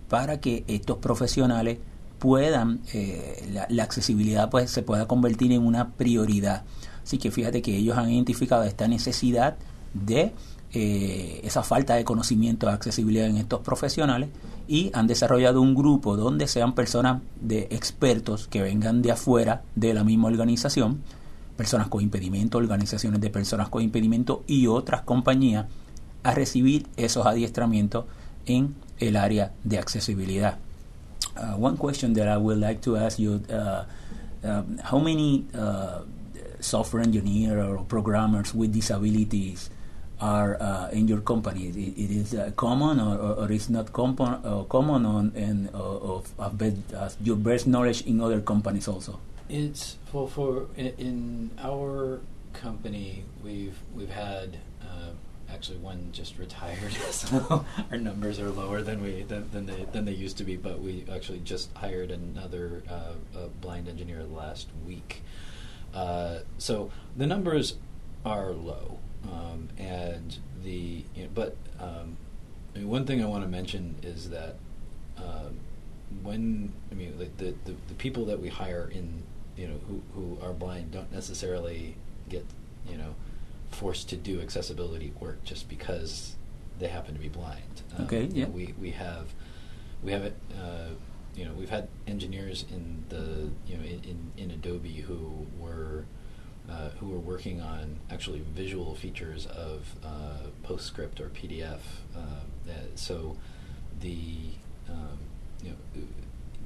para 0.09 0.41
que 0.41 0.65
estos 0.67 0.99
profesionales 0.99 1.79
puedan, 2.19 2.81
eh, 2.93 3.49
la, 3.53 3.67
la, 3.71 3.85
accesibilidad 3.85 4.51
pues 4.51 4.73
se 4.73 4.83
pueda 4.83 5.07
convertir 5.07 5.53
en 5.53 5.65
una 5.65 5.93
prioridad. 5.93 6.65
Así 7.03 7.19
que 7.19 7.31
fíjate 7.31 7.63
que 7.63 7.77
ellos 7.77 7.97
han 7.97 8.11
identificado 8.11 8.65
esta 8.65 8.89
necesidad 8.89 9.57
de 9.95 10.33
eh, 10.75 11.41
esa 11.45 11.63
falta 11.63 11.97
de 11.97 12.05
conocimiento 12.05 12.67
de 12.67 12.73
accesibilidad 12.73 13.27
en 13.27 13.37
estos 13.37 13.61
profesionales 13.61 14.31
y 14.67 14.91
han 14.95 15.07
desarrollado 15.07 15.61
un 15.61 15.75
grupo 15.75 16.17
donde 16.17 16.49
sean 16.49 16.75
personas 16.75 17.21
de 17.43 17.69
expertos 17.71 18.49
que 18.49 18.63
vengan 18.63 19.03
de 19.03 19.13
afuera 19.13 19.65
de 19.75 19.93
la 19.93 20.03
misma 20.03 20.29
organización, 20.29 21.03
personas 21.59 21.89
con 21.89 22.03
impedimento, 22.03 22.57
organizaciones 22.57 23.21
de 23.21 23.29
personas 23.29 23.69
con 23.69 23.83
impedimento 23.83 24.45
y 24.47 24.67
otras 24.67 25.03
compañías 25.03 25.67
a 26.23 26.33
recibir 26.33 26.87
esos 26.97 27.27
adiestramientos 27.27 28.07
en 28.47 28.75
el 28.99 29.17
área 29.17 29.53
de 29.65 29.79
accesibilidad. 29.79 30.57
Uh, 31.37 31.63
one 31.63 31.77
question 31.77 32.15
that 32.15 32.29
I 32.29 32.39
would 32.39 32.59
like 32.59 32.81
to 32.83 32.97
ask 32.97 33.19
you, 33.19 33.43
uh, 33.51 33.85
uh, 34.43 34.63
how 34.91 34.99
many 34.99 35.47
uh, 35.55 36.01
software 36.61 37.03
engineers 37.03 37.63
or 37.63 37.85
programmers 37.85 38.55
with 38.55 38.73
disabilities 38.73 39.71
are 40.23 40.57
uh, 40.63 40.89
in 40.91 41.09
your 41.09 41.21
company? 41.21 41.67
It, 41.67 41.77
it 41.77 42.11
is 42.15 42.35
uh, 42.35 42.53
common 42.57 43.01
or, 43.01 43.19
or, 43.19 43.33
or 43.45 43.53
is 43.53 43.69
not 43.69 43.93
common, 43.93 44.39
uh, 44.45 44.63
common 44.71 45.05
on, 45.05 45.33
and 45.35 45.69
uh, 45.75 46.15
of, 46.15 46.31
of 46.39 46.63
your 47.21 47.37
best 47.37 47.67
knowledge 47.67 48.07
in 48.07 48.21
other 48.21 48.41
companies 48.41 48.87
also? 48.87 49.19
It's 49.49 49.99
for 50.07 50.29
for 50.29 50.69
in, 50.77 50.87
in 50.97 51.51
our 51.59 52.21
company 52.53 53.25
we've 53.43 53.77
we've 53.95 54.11
had 54.11 54.59
uh, 54.81 55.11
actually 55.51 55.79
one 55.79 56.09
just 56.13 56.39
retired, 56.39 56.93
so 57.11 57.65
our 57.91 57.99
numbers 57.99 58.39
are 58.39 58.51
lower 58.51 58.81
than 58.81 59.03
we 59.03 59.25
than, 59.25 59.51
than 59.51 59.67
they 59.67 59.87
than 59.93 60.05
they 60.05 60.13
used 60.13 60.39
to 60.39 60.45
be. 60.45 60.57
But 60.57 60.81
we 60.81 61.05
actually 61.13 61.41
just 61.41 61.75
hired 61.75 62.11
another 62.11 62.83
uh, 62.89 63.49
blind 63.61 63.89
engineer 63.89 64.23
last 64.23 64.69
week. 64.87 65.23
Uh, 65.93 66.39
so 66.57 66.91
the 67.17 67.27
numbers 67.27 67.77
are 68.25 68.53
low, 68.53 68.99
um, 69.31 69.69
and 69.79 70.39
the 70.63 71.05
you 71.15 71.25
know, 71.25 71.29
but 71.35 71.57
um, 71.81 72.17
I 72.75 72.79
mean, 72.79 72.89
one 72.89 73.05
thing 73.07 73.23
I 73.23 73.27
want 73.27 73.45
to 73.45 73.49
mention 73.49 73.97
is 74.03 74.31
that 74.31 74.57
um, 75.19 75.59
when 76.23 76.73
I 76.91 76.95
mean 76.95 77.19
like 77.19 77.37
the, 77.37 77.55
the, 77.65 77.75
the 77.89 77.95
people 77.95 78.25
that 78.27 78.41
we 78.41 78.49
hire 78.49 78.91
in 78.93 79.23
you 79.57 79.69
know 79.69 79.81
who 79.89 80.03
who 80.15 80.39
are 80.45 80.53
blind 80.53 80.93
don't 80.93 81.13
necessarily 81.13 81.97
get 82.29 82.45
you 82.89 82.97
know 82.97 83.15
forced 83.71 84.09
to 84.11 84.17
do 84.17 84.41
accessibility 84.41 85.13
work 85.21 85.43
just 85.45 85.69
because 85.69 86.37
they 86.79 86.89
happen 86.89 87.15
to 87.15 87.21
be 87.21 87.29
blind. 87.29 87.83
Um, 87.97 88.05
okay. 88.05 88.25
Yeah. 88.25 88.47
We 88.47 88.75
we 88.81 88.91
have 88.91 89.33
we 90.03 90.13
have 90.13 90.23
it. 90.25 90.37
Uh, 90.61 90.91
you 91.35 91.47
know, 91.47 91.53
we've 91.55 91.71
had 91.71 91.89
engineers 92.07 92.67
in 92.71 93.05
the 93.09 93.49
you 93.67 93.79
know 93.79 93.85
in, 93.85 94.03
in, 94.05 94.33
in 94.37 94.51
Adobe 94.51 94.93
who 94.93 95.47
were 95.59 95.92
who 97.03 97.15
are 97.15 97.19
working 97.19 97.61
on 97.61 97.99
actually 98.11 98.43
visual 98.55 98.95
features 98.95 99.47
of 99.47 99.95
uh, 100.05 100.47
PostScript 100.65 101.21
or 101.21 101.29
PDF. 101.31 101.81
Uh, 102.17 102.73
so 102.95 103.37
the 104.01 104.27
um, 104.89 105.19
you 105.63 105.71
know, 105.71 106.03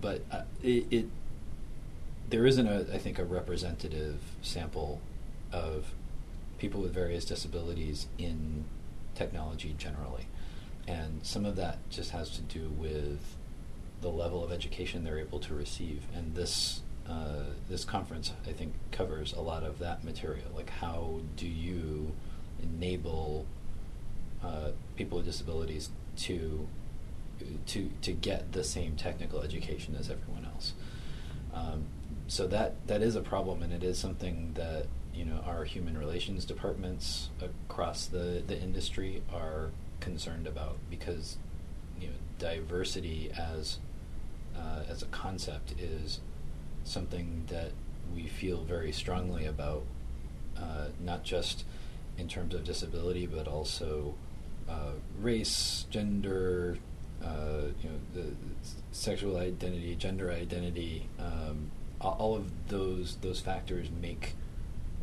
but 0.00 0.22
uh, 0.30 0.42
it, 0.62 0.86
it 0.90 1.06
there 2.28 2.46
isn't 2.46 2.66
a 2.66 2.86
I 2.92 2.98
think 2.98 3.18
a 3.18 3.24
representative 3.24 4.20
sample 4.42 5.00
of 5.52 5.86
people 6.58 6.82
with 6.82 6.92
various 6.92 7.24
disabilities 7.24 8.06
in 8.18 8.64
technology 9.14 9.74
generally, 9.78 10.26
and 10.86 11.24
some 11.24 11.46
of 11.46 11.56
that 11.56 11.78
just 11.88 12.10
has 12.10 12.30
to 12.30 12.42
do 12.42 12.68
with 12.68 13.36
the 14.02 14.10
level 14.10 14.44
of 14.44 14.52
education 14.52 15.04
they're 15.04 15.18
able 15.18 15.40
to 15.40 15.54
receive. 15.54 16.02
And 16.14 16.34
this 16.34 16.82
uh, 17.08 17.44
this 17.68 17.84
conference, 17.84 18.32
I 18.46 18.52
think, 18.52 18.74
covers 18.90 19.32
a 19.32 19.40
lot 19.40 19.62
of 19.62 19.78
that 19.78 20.04
material. 20.04 20.48
Like, 20.54 20.70
how 20.70 21.20
do 21.36 21.46
you 21.46 22.12
enable 22.62 23.46
uh, 24.42 24.70
people 24.96 25.18
with 25.18 25.26
disabilities 25.26 25.90
to 26.16 26.68
to 27.66 27.90
to 28.00 28.12
get 28.12 28.52
the 28.52 28.64
same 28.64 28.96
technical 28.96 29.42
education 29.42 29.94
as 29.98 30.10
everyone 30.10 30.46
else? 30.46 30.72
Um, 31.54 31.84
so 32.28 32.46
that 32.48 32.86
that 32.86 33.02
is 33.02 33.14
a 33.14 33.20
problem, 33.20 33.62
and 33.62 33.72
it 33.72 33.84
is 33.84 33.98
something 33.98 34.52
that 34.54 34.86
you 35.14 35.24
know 35.24 35.42
our 35.46 35.64
human 35.64 35.96
relations 35.96 36.44
departments 36.44 37.30
across 37.40 38.06
the 38.06 38.42
the 38.46 38.60
industry 38.60 39.22
are 39.32 39.70
concerned 40.00 40.46
about 40.46 40.76
because 40.90 41.38
you 42.00 42.08
know 42.08 42.14
diversity 42.38 43.30
as 43.36 43.78
uh, 44.56 44.82
as 44.88 45.02
a 45.02 45.06
concept 45.06 45.72
is 45.80 46.20
something 46.86 47.44
that 47.48 47.72
we 48.14 48.26
feel 48.26 48.62
very 48.62 48.92
strongly 48.92 49.46
about, 49.46 49.82
uh, 50.56 50.88
not 51.00 51.24
just 51.24 51.64
in 52.16 52.28
terms 52.28 52.54
of 52.54 52.64
disability, 52.64 53.26
but 53.26 53.46
also 53.46 54.14
uh, 54.68 54.92
race, 55.20 55.86
gender, 55.90 56.78
uh, 57.22 57.62
you 57.82 57.90
know, 57.90 57.98
the 58.14 58.26
sexual 58.92 59.36
identity, 59.36 59.94
gender 59.94 60.30
identity. 60.30 61.08
Um, 61.18 61.70
all 62.00 62.36
of 62.36 62.68
those 62.68 63.16
those 63.22 63.40
factors 63.40 63.88
make 64.00 64.34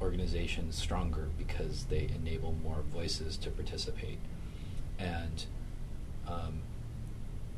organizations 0.02 0.76
stronger 0.76 1.30
because 1.38 1.86
they 1.86 2.10
enable 2.16 2.54
more 2.64 2.84
voices 2.94 3.36
to 3.38 3.50
participate. 3.50 4.20
And 5.00 5.46
um, 6.28 6.62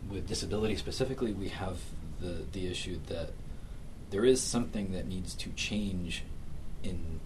with 0.09 0.27
disability 0.27 0.75
specifically, 0.75 1.33
we 1.33 1.49
have 1.49 1.77
the 2.21 2.43
the 2.51 2.67
issue 2.67 2.99
that 3.07 3.31
there 4.15 4.23
is 4.23 4.41
something 4.41 4.93
that 4.93 5.05
needs 5.05 5.35
to 5.35 5.49
change 5.57 6.23
in 6.83 7.19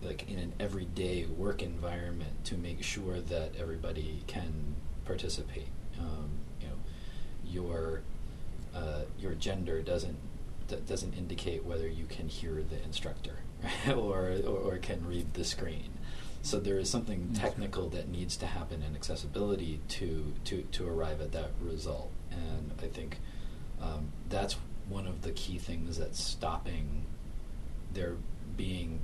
like 0.00 0.30
in 0.30 0.38
an 0.38 0.52
everyday 0.60 1.26
work 1.26 1.60
environment 1.60 2.44
to 2.44 2.56
make 2.56 2.84
sure 2.84 3.18
that 3.18 3.50
everybody 3.58 4.22
can 4.28 4.76
participate. 5.04 5.66
Um, 5.98 6.30
you 6.60 6.68
know, 6.68 6.74
your 7.44 8.02
uh, 8.76 9.00
your 9.18 9.34
gender 9.34 9.82
doesn't 9.82 10.16
d- 10.68 10.78
doesn't 10.86 11.14
indicate 11.14 11.64
whether 11.64 11.88
you 11.88 12.04
can 12.04 12.28
hear 12.28 12.62
the 12.62 12.80
instructor 12.84 13.38
or, 13.88 14.36
or, 14.46 14.74
or 14.74 14.78
can 14.78 15.04
read 15.04 15.34
the 15.34 15.44
screen. 15.44 15.90
So 16.42 16.60
there 16.60 16.78
is 16.78 16.88
something 16.88 17.32
technical 17.34 17.88
that 17.88 18.08
needs 18.08 18.36
to 18.36 18.46
happen 18.46 18.84
in 18.84 18.94
accessibility 18.94 19.80
to 19.88 20.32
to 20.44 20.62
to 20.62 20.88
arrive 20.88 21.20
at 21.20 21.32
that 21.32 21.50
result, 21.60 22.12
and 22.30 22.70
I 22.80 22.86
think 22.86 23.18
um, 23.82 24.12
that's 24.28 24.54
one 24.90 25.06
of 25.06 25.22
the 25.22 25.32
key 25.32 25.58
things 25.58 25.98
that's 25.98 26.22
stopping 26.22 27.06
there 27.92 28.16
being 28.56 29.00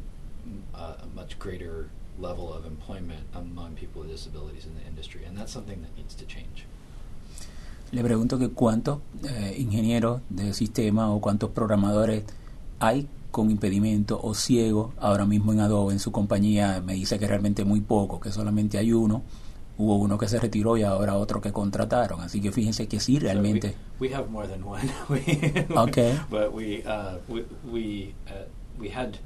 a, 0.75 1.03
a 1.03 1.07
much 1.15 1.39
greater 1.39 1.89
level 2.19 2.53
of 2.53 2.67
employment 2.67 3.27
among 3.35 3.75
people 3.75 4.03
with 4.03 4.11
disabilities 4.11 4.67
in 4.67 4.75
the 4.75 4.87
industry, 4.87 5.25
and 5.27 5.37
that's 5.37 5.53
something 5.53 5.81
that 5.83 5.97
needs 5.97 6.15
to 6.15 6.27
change. 6.27 6.67
Le 7.93 8.03
pregunto 8.05 8.39
que 8.39 8.51
cuántos 8.51 9.01
eh, 9.25 9.57
ingenieros 9.59 10.21
de 10.29 10.55
sistema 10.55 11.11
o 11.11 11.21
cuántos 11.21 11.51
programadores 11.51 12.25
hay 12.79 13.09
con 13.31 13.51
impedimento 13.51 14.21
o 14.23 14.35
ciego 14.35 14.93
ahora 14.99 15.25
mismo 15.25 15.53
en 15.53 15.61
Adobe 15.61 15.93
en 15.93 15.99
su 15.99 16.13
compañía. 16.13 16.81
Me 16.81 16.95
dice 16.95 17.19
que 17.19 17.27
realmente 17.27 17.65
muy 17.65 17.81
poco, 17.81 18.21
que 18.21 18.31
solamente 18.31 18.79
hay 18.79 18.93
uno 18.93 19.23
hubo 19.81 19.97
uno 19.97 20.19
que 20.19 20.29
se 20.29 20.39
retiró 20.39 20.77
y 20.77 20.83
ahora 20.83 21.17
otro 21.17 21.41
que 21.41 21.53
contrataron. 21.53 22.21
Así 22.21 22.41
que 22.41 22.53
fíjense 22.53 22.87
que 22.87 23.01
sí, 23.01 23.19
realmente. 23.19 23.71
So 23.71 23.77
we, 23.99 24.09
we, 24.09 24.15
have 24.15 24.29
more 24.31 24.47
than 24.47 24.63
one. 24.63 24.89
okay. 25.89 26.19
But 26.31 26.53
we 26.53 26.83
uh, 26.85 27.19
we 27.29 27.45
we, 27.65 28.15
uh, 28.29 28.47
we 28.79 28.91
had 28.91 29.19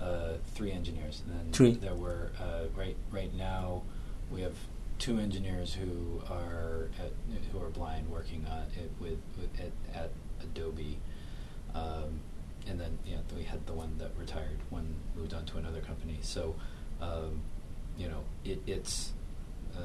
uh, 0.00 0.38
three 0.54 0.72
engineers, 0.72 1.22
and 1.26 1.34
then 1.34 1.52
three. 1.52 1.72
there 1.74 1.94
were 1.94 2.30
uh, 2.40 2.68
right 2.76 2.96
right 3.12 3.34
now 3.34 3.82
we 4.30 4.42
have 4.42 4.54
two 4.98 5.18
engineers 5.18 5.74
who 5.74 6.20
are 6.28 6.88
at, 6.98 7.12
who 7.52 7.62
are 7.62 7.70
blind 7.70 8.08
working 8.10 8.44
on 8.50 8.62
it 8.76 8.90
with, 9.00 9.18
with 9.38 9.48
at, 9.60 9.72
at, 9.94 10.10
Adobe. 10.42 10.98
Um, 11.74 12.20
and 12.68 12.78
then 12.78 12.98
yeah, 13.04 13.18
we 13.36 13.44
had 13.44 13.66
the 13.66 13.72
one 13.72 13.96
that 13.98 14.10
retired, 14.16 14.58
one 14.70 14.94
moved 15.16 15.34
on 15.34 15.44
to 15.46 15.58
another 15.58 15.80
company. 15.80 16.18
So, 16.22 16.54
um, 17.00 17.40
you 17.96 18.08
know, 18.08 18.22
it, 18.44 18.60
it's 18.66 19.12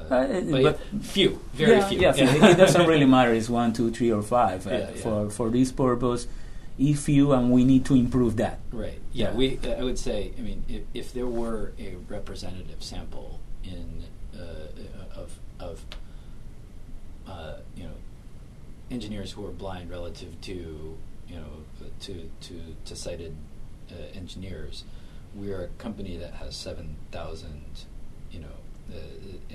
uh, 0.10 0.15
uh, 0.15 0.41
but, 0.41 0.63
but, 0.63 1.03
few, 1.03 1.39
very 1.53 1.77
yeah, 1.77 1.88
few. 1.88 1.99
Yeah, 1.99 2.13
yeah. 2.15 2.47
it 2.49 2.58
doesn't 2.58 2.88
really 2.88 3.06
matter. 3.17 3.34
It's 3.34 3.49
one, 3.49 3.73
two, 3.73 3.91
three, 3.91 4.12
or 4.12 4.21
five. 4.21 4.65
Uh, 4.67 4.71
yeah, 4.71 4.91
for 4.91 5.29
for 5.29 5.49
this 5.49 5.71
purpose, 5.71 6.27
if 6.77 7.08
you 7.10 7.32
and 7.34 7.51
we 7.51 7.63
need 7.63 7.86
to 7.86 7.95
improve 7.95 8.38
that. 8.38 8.60
Right. 8.71 8.99
Yeah. 9.12 9.34
We. 9.34 9.60
Uh, 9.63 9.71
I 9.71 9.84
would 9.84 9.99
say. 9.99 10.32
I 10.38 10.41
mean, 10.41 10.63
if, 10.67 10.84
if 10.93 11.13
there 11.13 11.27
were 11.27 11.73
a 11.79 11.95
representative 12.08 12.84
sample 12.84 13.39
in 13.63 14.03
uh, 14.36 15.19
of 15.19 15.39
of 15.60 15.84
you 17.75 17.84
know 17.84 17.95
engineers 18.91 19.32
who 19.32 19.45
are 19.45 19.51
blind 19.51 19.89
relative 19.89 20.39
to 20.41 20.97
you 21.27 21.36
know 21.36 21.63
to 22.01 22.29
to 22.41 22.62
to 22.86 22.95
sighted 22.95 23.36
engineers, 24.13 24.84
we 25.36 25.51
are 25.51 25.63
a 25.63 25.67
company 25.77 26.17
that 26.17 26.34
has 26.34 26.56
seven 26.56 26.95
thousand 27.12 27.86
you 28.32 28.39
know 28.39 28.62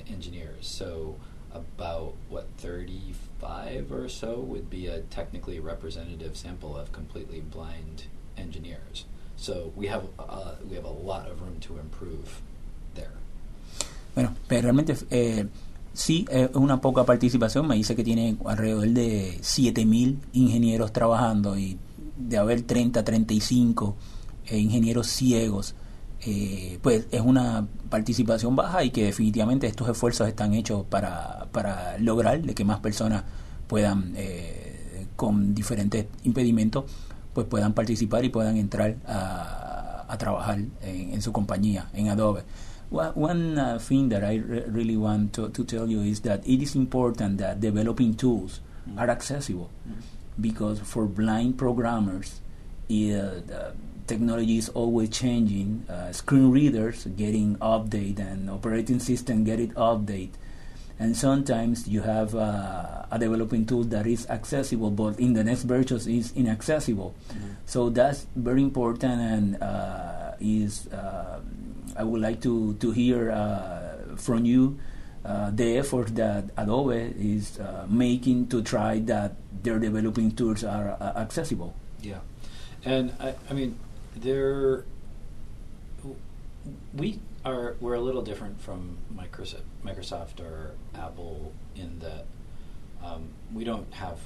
engineers. 0.08 0.66
So 0.66 1.16
about 1.52 2.14
what 2.28 2.46
35 2.58 3.92
or 3.92 4.08
so 4.08 4.40
would 4.40 4.68
be 4.68 4.86
a 4.86 5.00
technically 5.10 5.60
representative 5.60 6.36
sample 6.36 6.76
of 6.76 6.92
completely 6.92 7.40
blind 7.40 8.04
engineers. 8.36 9.04
So 9.36 9.72
we 9.76 9.86
have 9.86 10.04
uh, 10.18 10.54
we 10.68 10.76
have 10.76 10.84
a 10.84 10.90
lot 10.90 11.30
of 11.30 11.40
room 11.40 11.60
to 11.60 11.78
improve 11.78 12.40
there. 12.94 13.12
Bueno, 14.14 14.34
pero 14.48 14.62
realmente 14.62 14.96
eh, 15.10 15.46
sí 15.92 16.26
es 16.30 16.50
una 16.54 16.80
poca 16.80 17.04
participación. 17.04 17.66
Me 17.68 17.76
dice 17.76 17.94
que 17.94 18.02
tiene 18.02 18.36
alrededor 18.44 18.88
de 18.88 19.38
7000 19.40 20.18
ingenieros 20.32 20.92
trabajando 20.92 21.56
y 21.56 21.78
de 22.16 22.36
haber 22.36 22.62
30, 22.62 23.04
35 23.04 23.94
eh, 24.48 24.58
ingenieros 24.58 25.06
ciegos 25.06 25.74
eh, 26.30 26.78
pues 26.82 27.06
es 27.10 27.22
una 27.22 27.66
participación 27.88 28.54
baja 28.54 28.84
y 28.84 28.90
que 28.90 29.04
definitivamente 29.04 29.66
estos 29.66 29.88
esfuerzos 29.88 30.28
están 30.28 30.52
hechos 30.52 30.84
para, 30.84 31.46
para 31.52 31.96
lograr 31.98 32.42
de 32.42 32.54
que 32.54 32.66
más 32.66 32.80
personas 32.80 33.24
puedan 33.66 34.12
eh, 34.14 35.06
con 35.16 35.54
diferentes 35.54 36.04
impedimentos 36.24 36.84
pues 37.32 37.46
puedan 37.46 37.72
participar 37.72 38.26
y 38.26 38.28
puedan 38.28 38.58
entrar 38.58 38.96
a, 39.06 40.04
a 40.06 40.18
trabajar 40.18 40.58
en, 40.82 41.14
en, 41.14 41.22
su 41.22 41.32
compañía 41.32 41.88
en 41.94 42.08
Adobe. 42.08 42.42
One 42.90 43.58
uh, 43.58 43.78
thing 43.78 44.10
that 44.10 44.22
I 44.22 44.38
re 44.38 44.64
really 44.66 44.96
want 44.96 45.32
to, 45.34 45.48
to, 45.48 45.64
tell 45.64 45.88
you 45.88 46.02
is 46.02 46.20
that 46.22 46.40
it 46.46 46.62
is 46.62 46.74
important 46.74 47.38
that 47.38 47.60
developing 47.60 48.14
tools 48.14 48.60
are 48.96 49.10
accessible 49.10 49.70
mm. 49.88 50.02
because 50.40 50.80
for 50.80 51.06
blind 51.06 51.56
programmers 51.56 52.40
uh, 52.90 53.40
technology 54.08 54.58
is 54.58 54.68
always 54.70 55.10
changing. 55.10 55.84
Uh, 55.88 56.10
screen 56.12 56.50
readers 56.50 57.04
getting 57.16 57.56
update 57.58 58.18
and 58.18 58.50
operating 58.50 58.98
system 58.98 59.44
getting 59.44 59.70
update. 59.72 60.30
And 60.98 61.16
sometimes 61.16 61.86
you 61.86 62.02
have 62.02 62.34
uh, 62.34 63.06
a 63.10 63.18
developing 63.20 63.66
tool 63.66 63.84
that 63.84 64.06
is 64.06 64.26
accessible, 64.28 64.90
but 64.90 65.20
in 65.20 65.32
the 65.34 65.44
next 65.44 65.62
version 65.62 65.98
is 66.10 66.32
inaccessible. 66.34 67.14
Mm-hmm. 67.30 67.48
So 67.66 67.88
that's 67.90 68.26
very 68.34 68.62
important, 68.62 69.20
and 69.20 69.62
uh, 69.62 70.32
is 70.40 70.88
uh, 70.88 71.38
I 71.96 72.02
would 72.02 72.20
like 72.20 72.42
to 72.42 72.74
to 72.82 72.90
hear 72.90 73.30
uh, 73.30 74.16
from 74.16 74.44
you 74.44 74.78
uh, 75.24 75.50
the 75.54 75.78
effort 75.78 76.14
that 76.16 76.50
Adobe 76.56 77.14
is 77.14 77.60
uh, 77.60 77.86
making 77.88 78.48
to 78.48 78.62
try 78.62 78.98
that 79.06 79.36
their 79.62 79.78
developing 79.78 80.32
tools 80.32 80.64
are 80.64 80.96
uh, 80.98 81.12
accessible. 81.14 81.74
Yeah, 82.02 82.18
and 82.84 83.12
I, 83.20 83.34
I 83.50 83.52
mean, 83.54 83.78
there 84.20 84.84
we 86.94 87.20
are 87.44 87.76
we're 87.80 87.94
a 87.94 88.00
little 88.00 88.22
different 88.22 88.60
from 88.60 88.98
Microsoft, 89.14 89.62
Microsoft 89.84 90.40
or 90.40 90.72
Apple 90.94 91.52
in 91.76 91.98
that 92.00 92.26
um, 93.02 93.28
we 93.52 93.64
don't 93.64 93.92
have 93.94 94.18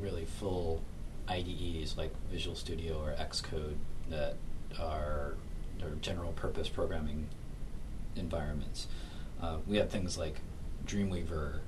really 0.00 0.24
full 0.24 0.82
IDEs 1.28 1.96
like 1.96 2.12
Visual 2.30 2.56
Studio 2.56 3.00
or 3.02 3.12
Xcode 3.12 3.76
that 4.08 4.36
are, 4.78 5.34
are 5.82 5.90
general 6.00 6.32
purpose 6.32 6.68
programming 6.68 7.28
environments. 8.16 8.86
Uh, 9.40 9.58
we 9.66 9.76
have 9.76 9.90
things 9.90 10.16
like 10.16 10.40
Dreamweaver, 10.86 11.60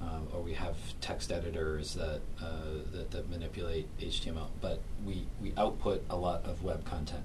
um, 0.00 0.28
or 0.32 0.40
we 0.40 0.54
have 0.54 0.76
text 1.00 1.32
editors 1.32 1.94
that, 1.94 2.20
uh, 2.40 2.82
that, 2.92 3.10
that 3.10 3.30
manipulate 3.30 3.86
HTML. 3.98 4.48
But 4.60 4.80
we 5.04 5.26
we 5.40 5.52
output 5.56 6.04
a 6.10 6.16
lot 6.16 6.44
of 6.44 6.62
web 6.62 6.84
content, 6.84 7.24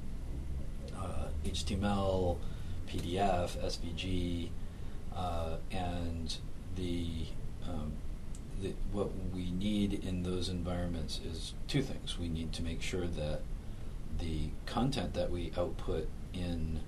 uh, 0.96 1.28
HTML, 1.46 2.38
PDF, 2.88 3.58
SVG, 3.58 4.50
uh, 5.16 5.58
and 5.72 6.36
the, 6.76 7.26
um, 7.68 7.94
the 8.62 8.74
what 8.92 9.10
we 9.34 9.52
need 9.52 9.94
in 10.06 10.24
those 10.24 10.50
environments 10.50 11.20
is 11.26 11.54
two 11.68 11.82
things. 11.82 12.18
We 12.18 12.30
need 12.30 12.54
to 12.54 12.64
make 12.64 12.82
sure 12.82 13.08
that 13.08 13.42
the 14.20 14.50
content 14.66 15.14
that 15.14 15.32
we 15.32 15.52
output 15.58 16.08
in 16.34 16.82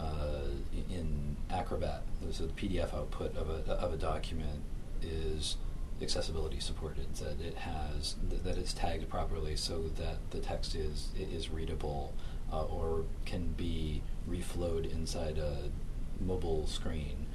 uh, 0.00 0.48
in 0.90 1.36
Acrobat, 1.50 2.02
so 2.30 2.46
the 2.46 2.52
PDF 2.52 2.94
output 2.94 3.36
of 3.36 3.50
a, 3.50 3.72
of 3.72 3.92
a 3.92 3.96
document 3.96 4.62
is 5.02 5.56
accessibility 6.00 6.58
supported, 6.60 7.14
that 7.16 7.40
it 7.40 7.54
has 7.54 8.16
th- 8.28 8.42
that 8.42 8.58
it's 8.58 8.72
tagged 8.72 9.08
properly 9.08 9.56
so 9.56 9.82
that 9.96 10.18
the 10.30 10.40
text 10.40 10.74
is 10.74 11.10
is 11.18 11.50
readable 11.50 12.12
uh, 12.52 12.64
or 12.64 13.04
can 13.24 13.48
be 13.56 14.02
reflowed 14.28 14.90
inside 14.90 15.38
a 15.38 15.70
mobile 16.20 16.66
screen. 16.66 17.26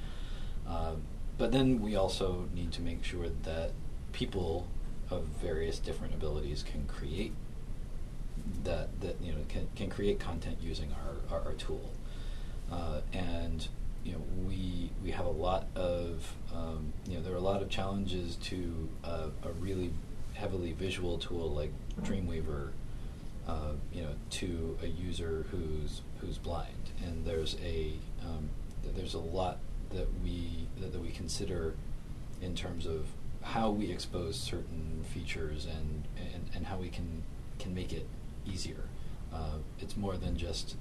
Uh, 0.66 0.94
but 1.36 1.52
then 1.52 1.80
we 1.80 1.96
also 1.96 2.48
need 2.54 2.72
to 2.72 2.82
make 2.82 3.04
sure 3.04 3.28
that 3.44 3.70
people 4.12 4.66
of 5.10 5.24
various 5.40 5.78
different 5.78 6.14
abilities 6.14 6.62
can 6.62 6.84
create 6.86 7.32
that 8.64 9.00
that 9.00 9.16
you 9.22 9.32
know 9.32 9.38
can, 9.48 9.68
can 9.74 9.88
create 9.88 10.18
content 10.18 10.58
using 10.60 10.92
our, 10.92 11.38
our, 11.38 11.46
our 11.46 11.52
tool. 11.54 11.92
Uh, 12.70 13.00
and 13.12 13.68
you 14.04 14.12
know, 14.12 14.22
we 14.46 14.90
we 15.02 15.10
have 15.10 15.26
a 15.26 15.30
lot 15.30 15.66
of 15.74 16.34
um, 16.54 16.92
you 17.06 17.16
know 17.16 17.22
there 17.22 17.32
are 17.32 17.36
a 17.36 17.40
lot 17.40 17.62
of 17.62 17.68
challenges 17.68 18.36
to 18.36 18.88
uh, 19.04 19.28
a 19.44 19.52
really 19.52 19.92
heavily 20.34 20.72
visual 20.72 21.18
tool 21.18 21.50
like 21.50 21.72
Dreamweaver, 22.02 22.70
uh, 23.48 23.72
you 23.92 24.02
know, 24.02 24.14
to 24.30 24.78
a 24.82 24.86
user 24.86 25.46
who's 25.50 26.02
who's 26.20 26.38
blind, 26.38 26.90
and 27.04 27.24
there's 27.24 27.56
a 27.62 27.94
um, 28.22 28.48
there's 28.96 29.14
a 29.14 29.18
lot 29.18 29.58
that 29.90 30.06
we 30.22 30.66
that, 30.80 30.92
that 30.92 31.00
we 31.00 31.10
consider 31.10 31.74
in 32.40 32.54
terms 32.54 32.86
of 32.86 33.06
how 33.42 33.70
we 33.70 33.90
expose 33.90 34.38
certain 34.38 35.04
features 35.12 35.64
and, 35.64 36.04
and, 36.16 36.50
and 36.54 36.66
how 36.66 36.76
we 36.76 36.88
can 36.88 37.22
can 37.58 37.74
make 37.74 37.92
it 37.92 38.06
easier. 38.46 38.84
Uh, 39.32 39.58
it's 39.80 39.96
more 39.96 40.16
than 40.16 40.36
just 40.36 40.76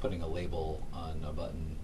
putting 0.00 0.22
a 0.22 0.26
label 0.26 0.86
on 0.92 1.24
a 1.26 1.32
button, 1.32 1.76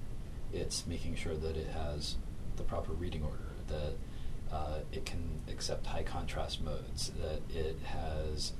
it's 0.52 0.86
making 0.86 1.16
sure 1.16 1.34
that 1.34 1.56
it 1.56 1.68
has 1.68 2.16
the 2.56 2.62
proper 2.62 2.92
reading 2.92 3.22
order, 3.22 3.52
that 3.68 4.54
uh, 4.54 4.78
it 4.92 5.04
can 5.04 5.40
accept 5.50 5.86
high 5.86 6.02
contrast 6.02 6.62
modes, 6.62 7.12
that 7.20 7.40
it 7.54 7.78
has 7.84 8.52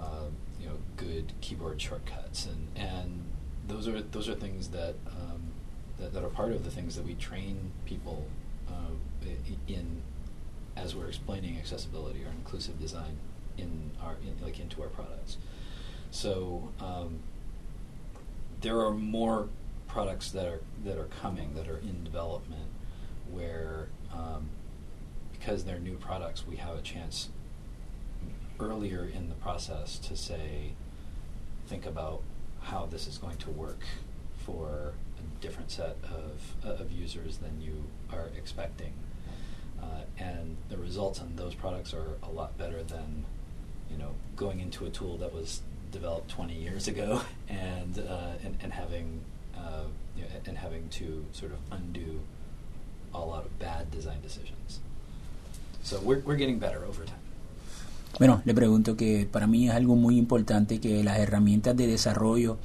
uh, 0.00 0.26
you 0.60 0.66
know 0.66 0.76
good 0.96 1.32
keyboard 1.40 1.80
shortcuts, 1.80 2.46
and 2.46 2.68
and 2.76 3.24
those 3.66 3.88
are 3.88 4.00
those 4.00 4.28
are 4.28 4.34
things 4.34 4.68
that 4.68 4.94
um, 5.06 5.52
that, 5.98 6.12
that, 6.12 6.24
are 6.24 6.28
part 6.28 6.52
of 6.52 6.64
the 6.64 6.70
things 6.70 6.96
that 6.96 7.04
we 7.04 7.14
train 7.14 7.72
people 7.84 8.26
uh, 8.68 9.26
in 9.68 10.02
as 10.76 10.96
we're 10.96 11.08
explaining 11.08 11.58
accessibility 11.58 12.24
or 12.24 12.30
inclusive 12.30 12.80
design 12.80 13.18
in 13.58 13.90
our 14.00 14.16
in, 14.22 14.36
like 14.44 14.58
into 14.58 14.82
our 14.82 14.88
products. 14.88 15.36
So 16.10 16.70
um, 16.80 17.20
there 18.60 18.80
are 18.80 18.92
more 18.92 19.48
products 19.92 20.30
that 20.30 20.46
are 20.46 20.60
that 20.84 20.96
are 20.96 21.08
coming 21.20 21.54
that 21.54 21.68
are 21.68 21.78
in 21.78 22.02
development 22.02 22.68
where 23.30 23.88
um, 24.12 24.48
because 25.32 25.64
they're 25.64 25.78
new 25.78 25.96
products 25.96 26.46
we 26.46 26.56
have 26.56 26.76
a 26.76 26.82
chance 26.82 27.28
earlier 28.58 29.04
in 29.04 29.28
the 29.28 29.34
process 29.34 29.98
to 29.98 30.16
say 30.16 30.72
think 31.66 31.84
about 31.86 32.22
how 32.62 32.86
this 32.86 33.06
is 33.06 33.18
going 33.18 33.36
to 33.36 33.50
work 33.50 33.80
for 34.44 34.94
a 35.18 35.42
different 35.42 35.70
set 35.70 35.96
of, 36.04 36.54
uh, 36.64 36.82
of 36.82 36.92
users 36.92 37.38
than 37.38 37.60
you 37.60 37.84
are 38.12 38.28
expecting. 38.36 38.92
Uh, 39.82 40.02
and 40.18 40.56
the 40.68 40.76
results 40.76 41.20
on 41.20 41.34
those 41.36 41.54
products 41.54 41.92
are 41.92 42.16
a 42.22 42.30
lot 42.30 42.56
better 42.56 42.82
than 42.82 43.24
you 43.90 43.98
know 43.98 44.14
going 44.36 44.60
into 44.60 44.86
a 44.86 44.90
tool 44.90 45.16
that 45.16 45.34
was 45.34 45.62
developed 45.90 46.30
20 46.30 46.54
years 46.54 46.88
ago 46.88 47.22
and, 47.48 47.98
uh, 47.98 48.32
and, 48.44 48.56
and, 48.62 48.72
having, 48.72 49.20
uh, 49.62 49.86
you 50.16 50.24
know, 50.24 50.30
and 50.46 50.58
having 50.58 50.88
to 50.90 51.24
sort 51.32 51.52
of 51.52 51.58
undo 51.70 52.20
a 53.14 53.18
lot 53.18 53.44
of 53.44 53.58
bad 53.58 53.90
design 53.90 54.20
decisions. 54.22 54.80
So 55.82 56.00
we're, 56.00 56.36
getting 56.36 56.58
better 56.58 56.84
over 56.84 57.04
time. 57.04 57.18
Bueno, 58.18 58.42
le 58.44 58.54
pregunto 58.54 58.96
que 58.96 59.26
para 59.30 59.46
mí 59.46 59.68
es 59.68 59.74
algo 59.74 59.96
muy 59.96 60.18
importante 60.18 60.80
que 60.80 61.02
las 61.02 61.18
herramientas 61.18 61.76
de 61.76 61.86
desarrollo 61.86 62.58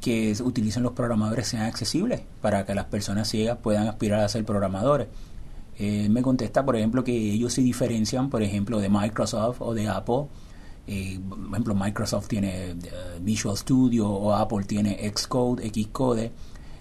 que 0.00 0.34
utilizan 0.42 0.82
los 0.82 0.92
programadores 0.92 1.48
sean 1.48 1.64
accesibles 1.64 2.22
para 2.40 2.64
que 2.64 2.74
las 2.74 2.86
personas 2.86 3.28
ciegas 3.28 3.58
puedan 3.58 3.86
aspirar 3.88 4.20
a 4.20 4.28
ser 4.28 4.44
programadores. 4.44 5.08
Eh, 5.78 6.08
me 6.08 6.22
contesta, 6.22 6.64
por 6.64 6.76
ejemplo, 6.76 7.04
que 7.04 7.12
ellos 7.12 7.52
se 7.52 7.60
diferencian, 7.60 8.30
por 8.30 8.42
ejemplo, 8.42 8.80
de 8.80 8.88
Microsoft 8.88 9.60
o 9.60 9.74
de 9.74 9.88
Apple 9.88 10.26
eh, 10.90 11.20
por 11.28 11.50
ejemplo, 11.50 11.74
Microsoft 11.74 12.28
tiene 12.28 12.70
eh, 12.70 12.76
Visual 13.20 13.54
Studio 13.58 14.08
o 14.08 14.32
Apple 14.32 14.64
tiene 14.64 14.98
Xcode, 15.14 15.68
Xcode, 15.68 16.32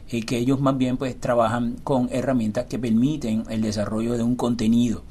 eh, 0.09 0.21
que 0.25 0.37
ellos 0.37 0.61
más 0.61 0.77
bien 0.77 0.95
pues 0.95 1.19
trabajan 1.19 1.75
con 1.83 2.07
herramientas 2.09 2.67
que 2.69 2.79
permiten 2.79 3.43
el 3.49 3.61
desarrollo 3.61 4.15
de 4.15 4.23
un 4.23 4.37
contenido 4.37 5.03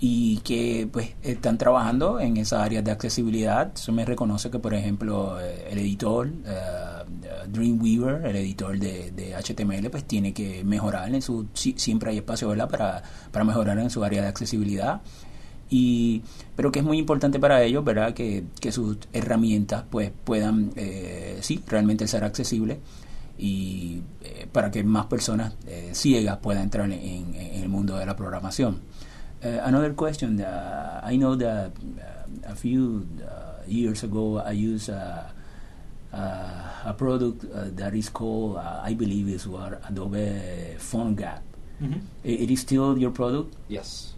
y 0.00 0.38
que 0.38 0.88
pues 0.90 1.14
están 1.22 1.58
trabajando 1.58 2.20
en 2.20 2.38
esa 2.38 2.64
área 2.64 2.80
de 2.80 2.90
accesibilidad. 2.90 3.70
Eso 3.74 3.92
me 3.92 4.06
reconoce 4.06 4.50
que, 4.50 4.58
por 4.58 4.72
ejemplo, 4.72 5.38
eh, 5.38 5.68
el 5.70 5.78
editor 5.80 6.30
Dreamweaver, 7.48 8.24
el 8.24 8.36
editor 8.36 8.78
de, 8.78 9.36
HTML, 9.36 9.90
pues 9.90 10.04
tiene 10.04 10.32
que 10.32 10.64
mejorar 10.64 11.14
en 11.14 11.20
su... 11.20 11.48
siempre 11.52 12.12
hay 12.12 12.16
espacio 12.16 12.48
¿verdad? 12.48 12.70
Para, 12.70 13.02
para 13.30 13.44
mejorar 13.44 13.78
en 13.78 13.90
su 13.90 14.02
área 14.02 14.22
de 14.22 14.28
accesibilidad 14.28 15.02
y 15.72 16.22
pero 16.54 16.70
que 16.70 16.80
es 16.80 16.84
muy 16.84 16.98
importante 16.98 17.40
para 17.40 17.62
ellos 17.62 17.82
verdad 17.82 18.12
que, 18.12 18.44
que 18.60 18.70
sus 18.70 18.98
herramientas 19.14 19.84
pues 19.88 20.12
puedan 20.24 20.70
eh, 20.76 21.38
sí 21.40 21.62
realmente 21.66 22.06
ser 22.06 22.24
accesibles 22.24 22.76
y 23.38 24.02
eh, 24.20 24.46
para 24.52 24.70
que 24.70 24.84
más 24.84 25.06
personas 25.06 25.54
eh, 25.66 25.92
ciegas 25.94 26.36
puedan 26.42 26.64
entrar 26.64 26.92
en, 26.92 27.34
en, 27.34 27.62
el 27.62 27.68
mundo 27.70 27.96
de 27.96 28.04
la 28.04 28.14
programación. 28.14 28.80
Uh, 29.42 29.58
another 29.64 29.94
question 29.94 30.40
uh, 30.40 31.00
I 31.02 31.16
know 31.16 31.34
that 31.36 31.72
uh, 31.72 32.52
a 32.52 32.54
few 32.54 33.06
uh, 33.24 33.62
years 33.66 34.04
ago 34.04 34.38
I 34.38 34.52
used 34.52 34.90
uh, 34.90 35.22
uh, 36.12 36.90
a 36.90 36.94
product 36.96 37.46
that 37.76 37.94
is 37.94 38.10
called 38.10 38.58
I 38.58 38.94
believe 38.94 39.28
is 39.28 39.48
what 39.48 39.80
Adobe 39.88 40.76
PhoneGap 40.78 41.42
mm 41.80 41.88
-hmm. 41.88 42.00
it, 42.22 42.40
it 42.42 42.50
is 42.50 42.60
still 42.60 42.94
your 42.96 43.10
product 43.10 43.56
yes 43.68 44.14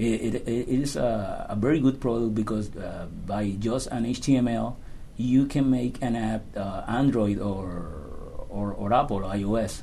it, 0.00 0.34
it, 0.34 0.48
it 0.48 0.68
is 0.68 0.96
a, 0.96 1.46
a, 1.50 1.56
very 1.56 1.78
good 1.78 2.00
product 2.00 2.34
because 2.34 2.74
uh, 2.76 3.06
by 3.26 3.50
just 3.58 3.88
an 3.88 4.06
HTML, 4.06 4.76
you 5.16 5.44
can 5.44 5.70
make 5.70 6.02
an 6.02 6.16
app 6.16 6.42
uh, 6.56 6.84
Android 6.88 7.38
or, 7.38 8.46
or, 8.48 8.72
or 8.72 8.92
Apple 8.94 9.18
or 9.18 9.22
iOS. 9.24 9.82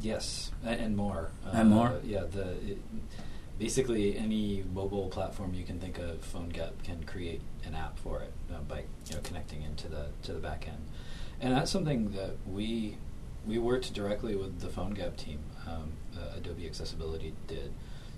Yes, 0.00 0.50
and, 0.64 0.96
more. 0.96 1.30
And 1.52 1.70
more. 1.70 1.88
Uh, 1.88 2.00
yeah, 2.04 2.24
the 2.30 2.52
it, 2.66 2.78
basically 3.58 4.16
any 4.16 4.64
mobile 4.72 5.08
platform 5.08 5.52
you 5.52 5.64
can 5.64 5.78
think 5.78 5.98
of, 5.98 6.20
PhoneGap 6.32 6.82
can 6.82 7.04
create 7.04 7.42
an 7.66 7.74
app 7.74 7.98
for 7.98 8.20
it 8.20 8.32
uh, 8.52 8.60
by 8.60 8.78
you 8.78 9.14
know 9.14 9.20
connecting 9.22 9.62
into 9.62 9.88
the 9.88 10.06
to 10.22 10.32
the 10.32 10.40
back 10.40 10.66
end, 10.66 10.82
and 11.40 11.54
that's 11.54 11.70
something 11.70 12.10
that 12.12 12.34
we 12.50 12.96
we 13.46 13.58
worked 13.58 13.92
directly 13.92 14.34
with 14.34 14.60
the 14.60 14.68
PhoneGap 14.68 15.16
team. 15.16 15.40
Um, 15.68 15.92
uh, 16.16 16.38
Adobe 16.38 16.66
Accessibility 16.66 17.34
did 17.46 17.72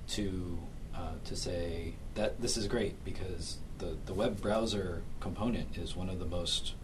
to 0.09 0.59
uh, 0.96 1.12
to 1.24 1.37
say 1.37 1.94
that 2.14 2.40
this 2.40 2.57
is 2.57 2.66
great 2.68 3.04
because 3.04 3.59
the 3.78 3.96
the 4.07 4.14
web 4.14 4.40
browser 4.40 5.02
component 5.20 5.76
is 5.76 5.96
one 5.96 6.09
of 6.09 6.18
the 6.18 6.24
most 6.24 6.74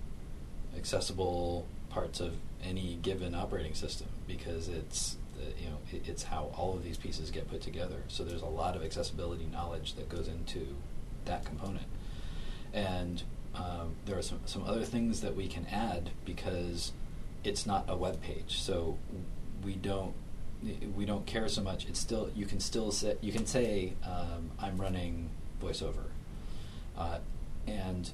accessible 0.77 1.67
parts 1.89 2.21
of 2.21 2.35
any 2.63 2.99
given 3.03 3.35
operating 3.35 3.75
system 3.75 4.09
because 4.27 4.69
it's 4.69 5.17
you 5.59 5.67
know 5.67 5.79
it, 5.93 6.09
it's 6.09 6.25
how 6.25 6.53
all 6.57 6.75
of 6.75 6.85
these 6.85 6.97
pieces 6.97 7.31
get 7.31 7.49
put 7.49 7.61
together. 7.61 8.03
So 8.09 8.25
there's 8.25 8.43
a 8.43 8.47
lot 8.47 8.77
of 8.77 8.83
accessibility 8.83 9.47
knowledge 9.47 9.95
that 9.95 10.09
goes 10.09 10.29
into 10.29 10.77
that 11.25 11.45
component, 11.45 11.87
and 12.73 13.23
um, 13.55 13.95
there 14.07 14.19
are 14.19 14.23
some 14.23 14.41
some 14.47 14.65
other 14.65 14.85
things 14.85 15.21
that 15.21 15.37
we 15.37 15.47
can 15.47 15.67
add 15.67 16.11
because 16.25 16.93
it's 17.45 17.67
not 17.67 17.85
a 17.89 17.97
web 17.97 18.21
page. 18.21 18.61
So 18.61 18.99
we 19.65 19.75
don't 19.75 20.15
we 20.97 21.05
don't 21.05 21.27
care 21.27 21.49
so 21.49 21.63
much. 21.63 21.87
It's 21.87 22.01
still 22.01 22.31
you 22.35 22.47
can 22.47 22.61
still 22.61 22.93
say 22.93 23.17
you 23.21 23.33
can 23.33 23.47
say 23.47 23.95
um, 24.05 24.51
I'm 24.59 24.81
running 24.81 25.31
VoiceOver, 25.63 26.09
uh, 26.97 27.19
and 27.67 28.11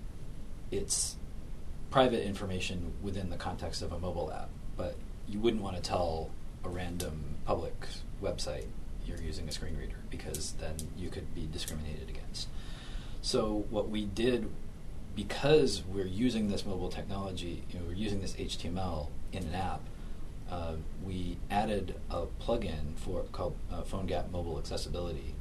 it's 0.70 1.16
private 1.90 2.24
information 2.24 2.92
within 3.02 3.30
the 3.30 3.36
context 3.36 3.82
of 3.82 3.92
a 3.92 3.98
mobile 3.98 4.32
app. 4.32 4.50
But 4.76 4.96
you 5.28 5.40
wouldn't 5.40 5.62
want 5.62 5.76
to 5.76 5.82
tell 5.82 6.30
a 6.64 6.68
random 6.68 7.36
public 7.44 7.74
website 8.22 8.66
you're 9.04 9.20
using 9.20 9.48
a 9.48 9.52
screen 9.52 9.76
reader 9.76 9.96
because 10.10 10.52
then 10.52 10.74
you 10.96 11.08
could 11.08 11.32
be 11.34 11.48
discriminated 11.52 12.08
against. 12.08 12.48
So 13.22 13.64
what 13.70 13.88
we 13.88 14.04
did 14.04 14.50
because 15.16 15.82
we're 15.88 16.06
using 16.06 16.50
this 16.50 16.66
mobile 16.66 16.90
technology, 16.90 17.64
you 17.70 17.78
know, 17.78 17.86
we're 17.86 17.94
using 17.94 18.20
this 18.20 18.34
HTML 18.34 19.08
in 19.32 19.44
an 19.44 19.54
app. 19.54 19.80
Uh, 20.50 20.74
we 21.04 21.38
added 21.50 21.94
a 22.10 22.26
plugin 22.40 22.96
for 22.96 23.24
called 23.32 23.56
uh, 23.72 23.82
PhoneGap 23.82 24.30
Mobile 24.30 24.58
Accessibility, 24.58 25.34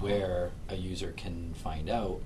where 0.00 0.50
a 0.68 0.76
user 0.76 1.12
can 1.16 1.54
find 1.54 1.90
out 1.90 2.20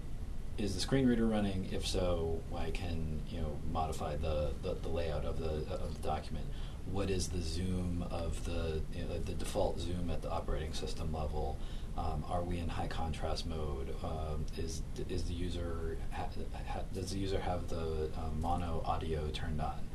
is 0.56 0.74
the 0.74 0.80
screen 0.80 1.06
reader 1.06 1.26
running. 1.26 1.68
If 1.72 1.86
so, 1.86 2.40
I 2.56 2.70
can 2.70 3.22
you 3.28 3.40
know 3.40 3.56
modify 3.72 4.16
the, 4.16 4.52
the, 4.62 4.74
the 4.74 4.88
layout 4.88 5.24
of 5.24 5.38
the 5.38 5.74
of 5.74 6.00
the 6.00 6.08
document 6.08 6.46
what 6.90 7.10
is 7.10 7.28
the 7.28 7.40
zoom 7.40 8.04
of 8.10 8.44
the 8.44 8.80
you 8.94 9.02
know, 9.04 9.18
the 9.24 9.32
default 9.32 9.80
zoom 9.80 10.10
at 10.10 10.22
the 10.22 10.30
operating 10.30 10.72
system 10.72 11.12
level? 11.12 11.58
Um, 11.98 12.24
are 12.28 12.42
we 12.42 12.58
in 12.58 12.68
high 12.68 12.88
contrast 12.88 13.46
mode? 13.46 13.94
Um, 14.04 14.44
is 14.56 14.82
is 15.08 15.24
the 15.24 15.32
user 15.32 15.96
ha, 16.12 16.26
ha, 16.68 16.80
does 16.94 17.10
the 17.10 17.18
user 17.18 17.40
have 17.40 17.68
the 17.68 18.10
um, 18.16 18.40
mono 18.40 18.82
audio 18.84 19.28
turned 19.30 19.60
on? 19.60 19.88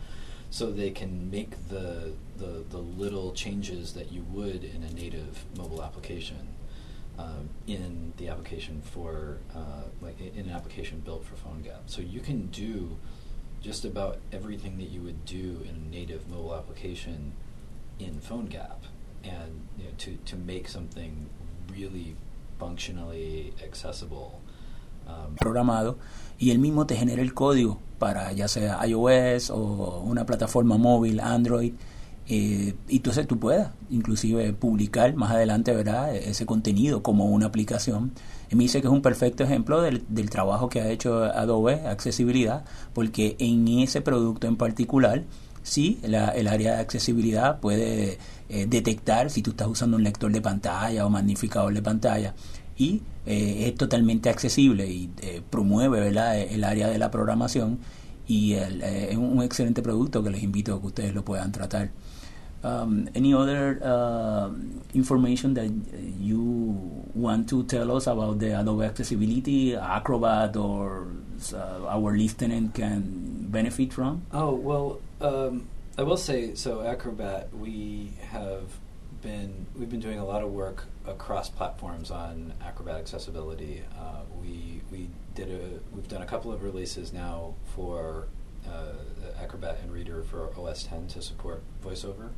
So 0.52 0.70
they 0.70 0.92
can 0.92 1.32
make 1.32 1.70
the, 1.70 2.12
the 2.38 2.66
the 2.70 2.78
little 2.78 3.32
changes 3.32 3.94
that 3.94 4.12
you 4.12 4.24
would 4.34 4.66
in 4.66 4.84
a 4.84 4.94
native 4.94 5.46
mobile 5.58 5.82
application 5.82 6.56
um, 7.18 7.50
in 7.68 8.12
the 8.18 8.28
application 8.28 8.82
for 8.82 9.38
uh, 9.56 9.84
like 10.02 10.20
in 10.20 10.50
an 10.50 10.52
application 10.52 11.00
built 11.00 11.24
for 11.24 11.36
PhoneGap. 11.36 11.84
So 11.86 12.02
you 12.02 12.20
can 12.20 12.48
do 12.48 12.98
just 13.62 13.86
about 13.86 14.20
everything 14.34 14.78
that 14.80 14.90
you 14.90 15.02
would 15.02 15.24
do 15.24 15.62
in 15.64 15.76
a 15.76 15.90
native 15.90 16.28
mobile 16.30 16.54
application 16.54 17.34
in 17.98 18.20
PhoneGap, 18.20 18.80
and 19.24 19.68
you 19.78 19.86
know, 19.86 19.92
to 20.00 20.18
to 20.26 20.36
make 20.36 20.68
something 20.68 21.30
really 21.72 22.18
functionally 22.60 23.54
accessible. 23.64 24.41
Um, 25.08 25.36
programado 25.36 25.98
y 26.38 26.52
él 26.52 26.60
mismo 26.60 26.86
te 26.86 26.96
genera 26.96 27.22
el 27.22 27.34
código 27.34 27.80
para 28.00 28.32
ya 28.32 28.48
sea 28.48 28.86
iOS 28.86 29.50
o 29.50 30.04
una 30.06 30.26
plataforma 30.26 30.78
móvil, 30.78 31.20
Android, 31.20 31.74
eh, 32.28 32.76
y 32.88 32.96
entonces 32.96 33.28
tú 33.28 33.40
puedas 33.40 33.72
inclusive 33.90 34.54
publicar 34.54 35.16
más 35.16 35.32
adelante 35.32 35.76
¿verdad? 35.76 36.16
ese 36.16 36.46
contenido 36.46 37.02
como 37.04 37.26
una 37.26 37.48
aplicación 37.48 38.12
me 38.56 38.64
dice 38.64 38.82
que 38.82 38.88
es 38.88 38.94
un 38.94 39.02
perfecto 39.02 39.44
ejemplo 39.44 39.82
del, 39.82 40.04
del 40.10 40.30
trabajo 40.30 40.70
que 40.70 40.82
ha 40.82 40.90
hecho 40.90 41.24
Adobe 41.24 41.88
Accesibilidad, 41.88 42.66
porque 42.94 43.36
en 43.40 43.68
ese 43.68 44.02
producto 44.02 44.48
en 44.48 44.58
particular, 44.58 45.24
sí, 45.64 46.00
la, 46.04 46.30
el 46.30 46.48
área 46.48 46.76
de 46.76 46.82
accesibilidad 46.82 47.60
puede 47.60 48.18
eh, 48.50 48.66
detectar 48.68 49.30
si 49.30 49.42
tú 49.42 49.52
estás 49.52 49.68
usando 49.68 49.98
un 49.98 50.04
lector 50.04 50.32
de 50.32 50.42
pantalla 50.42 51.06
o 51.06 51.10
magnificador 51.10 51.74
de 51.74 51.82
pantalla 51.82 52.34
y 52.78 53.02
eh, 53.26 53.68
es 53.68 53.76
totalmente 53.76 54.30
accesible 54.30 54.88
y 54.88 55.10
eh, 55.22 55.42
promueve 55.50 56.00
¿verdad? 56.00 56.40
el 56.40 56.64
área 56.64 56.88
de 56.88 56.98
la 56.98 57.12
programación 57.12 57.80
y 58.28 58.54
el, 58.54 58.82
es 58.82 59.18
un 59.18 59.42
excelente 59.42 59.82
producto 59.82 60.24
que 60.24 60.30
les 60.30 60.44
invito 60.44 60.76
a 60.76 60.82
que 60.82 60.88
ustedes 60.88 61.14
lo 61.14 61.24
puedan 61.24 61.52
tratar. 61.52 61.92
Um, 62.64 63.10
any 63.16 63.34
other 63.34 63.80
uh, 63.82 64.52
information 64.94 65.56
that 65.56 65.72
you 66.20 67.04
want 67.16 67.50
to 67.50 67.64
tell 67.64 67.92
us 67.96 68.06
about 68.06 68.38
the 68.38 68.60
Adobe 68.60 68.86
Accessibility, 68.86 69.76
Acrobat, 69.76 70.56
or 70.56 71.08
uh, 71.54 71.88
our 71.90 72.16
listening 72.16 72.70
can 72.70 73.48
benefit 73.50 73.92
from? 73.94 74.22
Oh, 74.32 74.54
well, 74.54 75.02
um, 75.22 75.68
I 75.98 76.04
will 76.04 76.18
say 76.18 76.54
so. 76.54 76.82
Acrobat, 76.82 77.52
we 77.52 78.14
have 78.30 78.62
been 79.22 79.66
we've 79.76 79.90
been 79.90 80.00
doing 80.00 80.20
a 80.20 80.26
lot 80.26 80.42
of 80.42 80.52
work 80.52 80.86
across 81.06 81.50
platforms 81.50 82.12
on 82.12 82.54
Acrobat 82.64 82.96
accessibility. 82.96 83.84
Uh, 83.98 84.22
we 84.42 84.82
we 84.92 85.10
did 85.36 85.50
a 85.50 85.80
we've 85.96 86.08
done 86.08 86.22
a 86.22 86.26
couple 86.26 86.52
of 86.52 86.64
releases 86.64 87.14
now 87.14 87.56
for 87.76 88.28
uh, 88.68 88.94
Acrobat 89.42 89.80
and 89.82 89.92
Reader 89.92 90.24
for 90.24 90.50
OS 90.58 90.84
10 90.84 91.08
to 91.08 91.22
support 91.22 91.62
VoiceOver. 91.84 92.30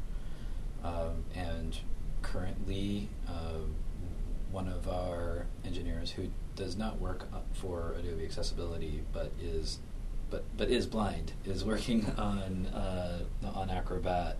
Um, 0.83 1.23
and 1.35 1.77
currently, 2.21 3.09
uh, 3.27 3.65
one 4.51 4.67
of 4.67 4.87
our 4.87 5.45
engineers 5.65 6.11
who 6.11 6.29
does 6.55 6.77
not 6.77 6.99
work 6.99 7.27
for 7.53 7.95
Adobe 7.97 8.23
Accessibility, 8.23 9.03
but 9.11 9.31
is 9.41 9.79
but 10.29 10.43
but 10.57 10.69
is 10.69 10.85
blind, 10.85 11.33
is 11.45 11.63
working 11.63 12.05
on 12.17 12.67
uh, 12.67 13.19
on 13.53 13.69
Acrobat 13.69 14.37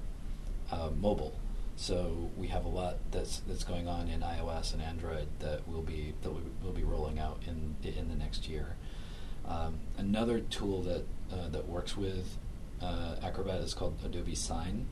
uh, 0.72 0.90
mobile. 1.00 1.40
So 1.76 2.30
we 2.38 2.48
have 2.48 2.66
a 2.66 2.70
lot 2.70 2.98
that's 3.12 3.40
that's 3.48 3.64
going 3.64 3.88
on 3.88 4.08
in 4.08 4.22
iOS 4.22 4.74
and 4.74 4.82
Android 4.82 5.28
that 5.40 5.68
will 5.68 5.82
be 5.82 6.14
that 6.22 6.32
we 6.32 6.42
will 6.64 6.72
be 6.72 6.84
rolling 6.84 7.20
out 7.20 7.42
in 7.48 7.76
in 7.84 8.10
the 8.10 8.16
next 8.16 8.48
year. 8.48 8.76
Um, 9.48 9.80
another 9.98 10.40
tool 10.40 10.82
that 10.84 11.06
uh, 11.32 11.50
that 11.50 11.68
works 11.68 11.98
with 11.98 12.38
uh, 12.82 13.16
Acrobat 13.24 13.62
is 13.62 13.74
called 13.74 13.98
Adobe 14.06 14.36
Sign, 14.36 14.88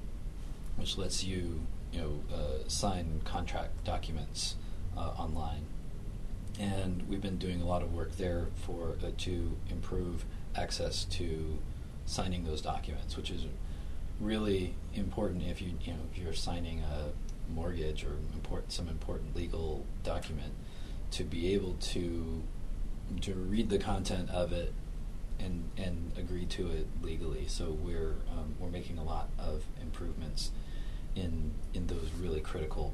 which 0.76 0.98
lets 0.98 1.24
you, 1.24 1.62
you 1.92 2.02
know, 2.02 2.24
uh, 2.34 2.68
sign 2.68 3.22
contract 3.26 3.84
documents 3.84 4.56
uh, 4.98 5.12
online. 5.18 5.66
And 6.60 7.08
we've 7.08 7.22
been 7.22 7.38
doing 7.38 7.62
a 7.62 7.66
lot 7.66 7.82
of 7.82 7.94
work 7.94 8.18
there 8.18 8.48
for 8.66 8.96
uh, 9.04 9.12
to 9.20 9.58
improve 9.70 10.26
access 10.56 11.06
to 11.06 11.60
signing 12.06 12.44
those 12.44 12.62
documents, 12.62 13.16
which 13.16 13.32
is 13.32 13.46
really 14.22 14.76
important 14.94 15.44
if 15.44 15.62
you 15.62 15.74
you 15.82 15.94
know 15.94 16.00
if 16.12 16.18
you're 16.18 16.34
signing 16.34 16.82
a 16.82 17.52
mortgage 17.52 18.04
or 18.04 18.18
some 18.68 18.88
important 18.88 19.36
legal 19.36 19.86
document 20.04 20.54
to 21.12 21.24
be 21.24 21.54
able 21.54 21.74
to 21.80 22.42
to 23.20 23.34
read 23.34 23.70
the 23.70 23.78
content 23.78 24.30
of 24.30 24.54
it 24.54 24.74
and 25.40 25.70
and 25.78 26.12
agree 26.18 26.46
to 26.46 26.70
it 26.70 26.88
legally. 27.02 27.46
So 27.48 27.72
we're 27.72 28.16
um, 28.32 28.56
we're 28.60 28.70
making 28.70 28.98
a 28.98 29.04
lot 29.04 29.30
of 29.38 29.64
improvements 29.82 30.52
in 31.16 31.52
in 31.74 31.88
those 31.88 32.10
really 32.20 32.40
critical 32.40 32.94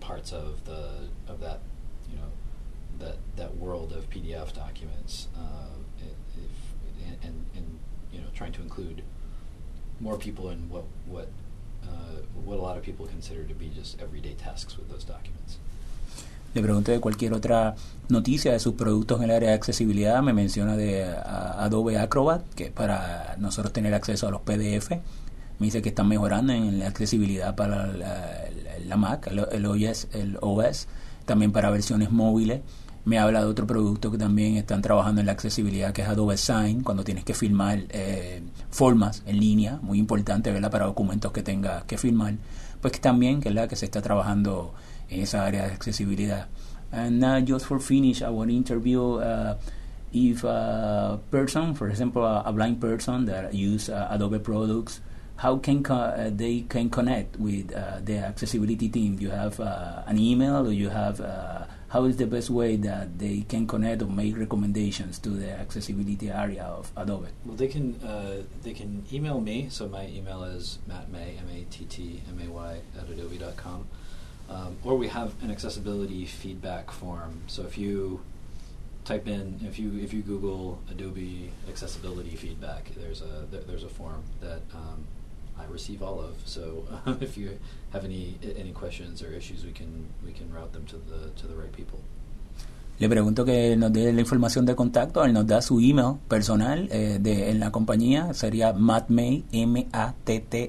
parts 0.00 0.32
of 0.32 0.64
the 0.64 1.08
of 1.26 1.40
that 1.40 1.60
you 2.10 2.16
know 2.16 2.30
that 2.98 3.16
that 3.36 3.56
world 3.56 3.92
of 3.92 4.10
PDF 4.10 4.52
documents 4.52 5.28
uh, 5.36 5.76
if, 6.00 7.22
and, 7.22 7.46
and 7.54 7.78
you 8.12 8.20
know 8.20 8.26
trying 8.34 8.52
to 8.52 8.62
include 8.62 9.02
more 10.00 10.18
people 10.18 10.50
in 10.50 10.68
what 10.70 10.84
what 11.08 11.28
uh, 11.84 12.22
what 12.44 12.58
a 12.58 12.62
lot 12.62 12.76
of 12.76 12.82
people 12.82 13.06
consider 13.06 13.44
to 13.44 13.54
be 13.54 13.70
just 13.74 14.00
everyday 14.00 14.34
tasks 14.34 14.76
with 14.76 14.88
those 14.90 15.04
documents. 15.04 15.58
Le 16.54 16.62
pregunté 16.62 16.92
de 16.92 17.00
cualquier 17.00 17.34
otra 17.34 17.76
noticia 18.08 18.52
de 18.52 18.58
sus 18.58 18.74
productos 18.74 19.18
en 19.18 19.24
el 19.24 19.30
área 19.32 19.50
de 19.50 19.54
accesibilidad. 19.54 20.22
Me 20.22 20.32
menciona 20.32 20.76
de 20.76 21.04
Adobe 21.04 21.98
Acrobat, 21.98 22.42
que 22.54 22.70
para 22.70 23.36
nosotros 23.38 23.72
tener 23.72 23.92
acceso 23.92 24.28
a 24.28 24.30
los 24.30 24.40
PDF 24.40 24.90
me 25.58 25.66
dice 25.66 25.82
que 25.82 25.88
están 25.88 26.08
mejorando 26.08 26.52
en 26.52 26.78
la 26.78 26.86
accesibilidad 26.86 27.54
para 27.54 27.86
la, 27.86 28.96
Mac, 28.96 29.26
el, 29.26 29.66
OS, 29.66 30.08
el 30.12 30.38
OS, 30.40 30.86
también 31.24 31.52
para 31.52 31.70
versiones 31.70 32.10
móviles. 32.10 32.60
Me 33.04 33.18
habla 33.18 33.40
de 33.40 33.46
otro 33.46 33.66
producto 33.66 34.10
que 34.10 34.18
también 34.18 34.56
están 34.56 34.82
trabajando 34.82 35.20
en 35.20 35.26
la 35.26 35.32
accesibilidad, 35.32 35.92
que 35.92 36.02
es 36.02 36.08
Adobe 36.08 36.36
Sign, 36.36 36.82
cuando 36.82 37.04
tienes 37.04 37.24
que 37.24 37.32
firmar 37.32 37.80
eh, 37.90 38.42
formas 38.70 39.22
en 39.26 39.40
línea, 39.40 39.78
muy 39.82 39.98
importante. 39.98 40.52
Para 40.52 40.86
documentos 40.86 41.32
que 41.32 41.42
tengas 41.42 41.84
que 41.84 41.96
firmar. 41.96 42.34
Pues 42.80 42.92
que 42.92 43.00
también, 43.00 43.40
es 43.44 43.54
la 43.54 43.66
que 43.66 43.76
se 43.76 43.86
está 43.86 44.02
trabajando 44.02 44.74
en 45.08 45.22
esa 45.22 45.44
área 45.46 45.66
de 45.66 45.72
accesibilidad. 45.72 46.48
And 46.90 47.20
now, 47.20 47.40
just 47.40 47.66
for 47.66 47.80
finish, 47.80 48.22
I 48.22 48.28
want 48.28 48.50
to 48.50 48.56
interview 48.56 49.20
uh, 49.20 49.56
if 50.12 50.44
a 50.44 51.20
person, 51.30 51.74
for 51.74 51.88
example, 51.88 52.24
a, 52.24 52.42
a 52.46 52.52
blind 52.52 52.80
person 52.80 53.26
that 53.26 53.52
use 53.52 53.88
uh, 53.90 54.08
Adobe 54.10 54.38
products, 54.38 55.00
how 55.36 55.56
can 55.58 55.84
uh, 55.86 56.30
they 56.34 56.62
can 56.68 56.90
connect 56.90 57.36
with 57.38 57.72
uh, 57.74 58.00
the 58.02 58.18
accessibility 58.18 58.88
team? 58.88 59.18
You 59.20 59.30
have 59.30 59.60
uh, 59.60 60.02
an 60.06 60.18
email, 60.18 60.66
or 60.66 60.72
you 60.72 60.88
have 60.88 61.20
uh, 61.20 61.64
how 61.88 62.04
is 62.04 62.16
the 62.16 62.26
best 62.26 62.50
way 62.50 62.76
that 62.76 63.18
they 63.18 63.40
can 63.48 63.66
connect 63.66 64.02
or 64.02 64.06
make 64.06 64.36
recommendations 64.36 65.18
to 65.20 65.30
the 65.30 65.50
accessibility 65.50 66.30
area 66.30 66.64
of 66.64 66.92
Adobe? 66.96 67.28
Well, 67.46 67.56
they 67.56 67.68
can 67.68 67.94
uh, 68.02 68.42
they 68.62 68.74
can 68.74 69.04
email 69.12 69.40
me. 69.40 69.68
So 69.70 69.88
my 69.88 70.06
email 70.06 70.44
is 70.44 70.78
mattmay 70.88 71.38
m 71.38 71.48
a 71.50 71.64
t 71.70 71.86
t 71.86 72.22
m 72.28 72.40
a 72.40 72.48
y 72.50 72.80
at 72.98 73.08
adobe.com. 73.08 73.86
Um, 74.50 74.76
or 74.82 74.96
we 74.96 75.08
have 75.08 75.34
an 75.42 75.50
accessibility 75.50 76.24
feedback 76.24 76.90
form. 76.90 77.42
So 77.46 77.62
if 77.62 77.76
you 77.76 78.20
type 79.04 79.26
in 79.26 79.58
if 79.64 79.78
you 79.78 79.98
if 79.98 80.12
you 80.12 80.20
Google 80.20 80.80
Adobe 80.90 81.50
accessibility 81.68 82.36
feedback, 82.36 82.92
there's 82.96 83.22
a 83.22 83.46
there, 83.50 83.62
there's 83.62 83.84
a 83.84 83.88
form 83.88 84.22
that 84.40 84.60
um, 84.74 85.06
I 85.58 85.64
receive 85.70 86.02
all 86.02 86.20
of. 86.20 86.34
So 86.44 86.84
if 87.20 87.36
you 87.36 87.58
have 87.92 88.04
any 88.04 88.38
any 88.56 88.72
questions 88.72 89.22
or 89.22 89.32
issues, 89.32 89.64
we 89.64 89.72
can 89.72 90.06
we 90.24 90.32
can 90.32 90.52
route 90.52 90.72
them 90.72 90.86
to 90.86 90.96
the 90.96 91.30
to 91.40 91.46
the 91.46 91.54
right 91.54 91.72
people. 91.72 92.00
Le 92.98 93.08
pregunto 93.08 93.44
que 93.44 93.76
nos 93.76 93.92
dé 93.92 94.12
la 94.12 94.20
información 94.20 94.66
de 94.66 94.74
contacto, 94.74 95.24
él 95.24 95.32
nos 95.32 95.46
da 95.46 95.62
su 95.62 95.78
email 95.78 96.16
personal 96.26 96.88
eh, 96.90 97.18
de, 97.20 97.50
en 97.50 97.60
la 97.60 97.70
compañía, 97.70 98.34
sería 98.34 98.72
mattmay, 98.72 99.44
M-A-T-T-M-A-Y, 99.52 100.66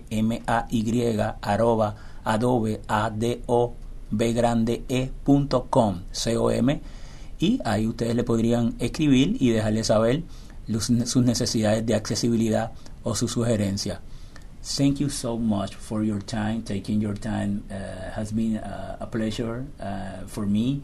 arroba 1.42 1.96
adobe, 2.24 2.82
A-D-O-B 2.88 4.34
grande 4.34 4.84
E 4.88 5.10
punto 5.24 5.66
com, 5.72 6.02
C-O-M, 6.12 6.82
y 7.40 7.60
ahí 7.66 7.88
ustedes 7.88 8.14
le 8.16 8.24
podrían 8.24 8.76
escribir 8.78 9.36
y 9.40 9.50
dejarle 9.50 9.84
saber 9.84 10.22
sus 11.06 11.24
necesidades 11.24 11.84
de 11.84 11.96
accesibilidad 11.96 12.74
o 13.02 13.16
su 13.16 13.28
sugerencia. 13.28 14.02
Thank 14.62 15.00
you 15.00 15.10
so 15.10 15.38
much 15.38 15.76
for 15.76 16.04
your 16.04 16.20
time. 16.20 16.64
Taking 16.64 17.02
your 17.02 17.16
time 17.16 17.64
uh, 17.72 18.12
has 18.12 18.32
been 18.32 18.58
uh, 18.58 18.98
a 19.00 19.08
pleasure 19.08 19.66
uh, 19.80 20.28
for 20.28 20.46
me, 20.46 20.84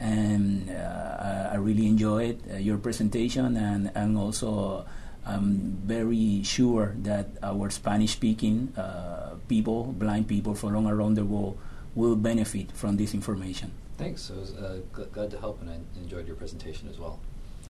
and 0.00 0.68
uh, 0.68 1.50
I 1.52 1.56
really 1.56 1.86
enjoyed 1.86 2.42
your 2.58 2.78
presentation, 2.78 3.56
and 3.56 3.90
and 3.94 4.18
also 4.18 4.84
I'm 5.24 5.78
very 5.86 6.42
sure 6.42 6.94
that 7.02 7.28
our 7.42 7.70
Spanish-speaking 7.70 8.74
uh, 8.76 9.36
people, 9.48 9.94
blind 9.94 10.26
people 10.26 10.54
from 10.54 10.86
around 10.86 11.14
the 11.14 11.24
world, 11.24 11.58
will 11.94 12.16
benefit 12.16 12.72
from 12.72 12.96
this 12.96 13.14
information. 13.14 13.70
Thanks. 13.98 14.30
I 14.34 14.38
was 14.38 14.54
uh, 14.54 14.80
gl- 14.92 15.10
glad 15.12 15.30
to 15.30 15.38
help, 15.38 15.60
and 15.62 15.70
I 15.70 15.78
enjoyed 15.96 16.26
your 16.26 16.36
presentation 16.36 16.88
as 16.88 16.98
well. 16.98 17.20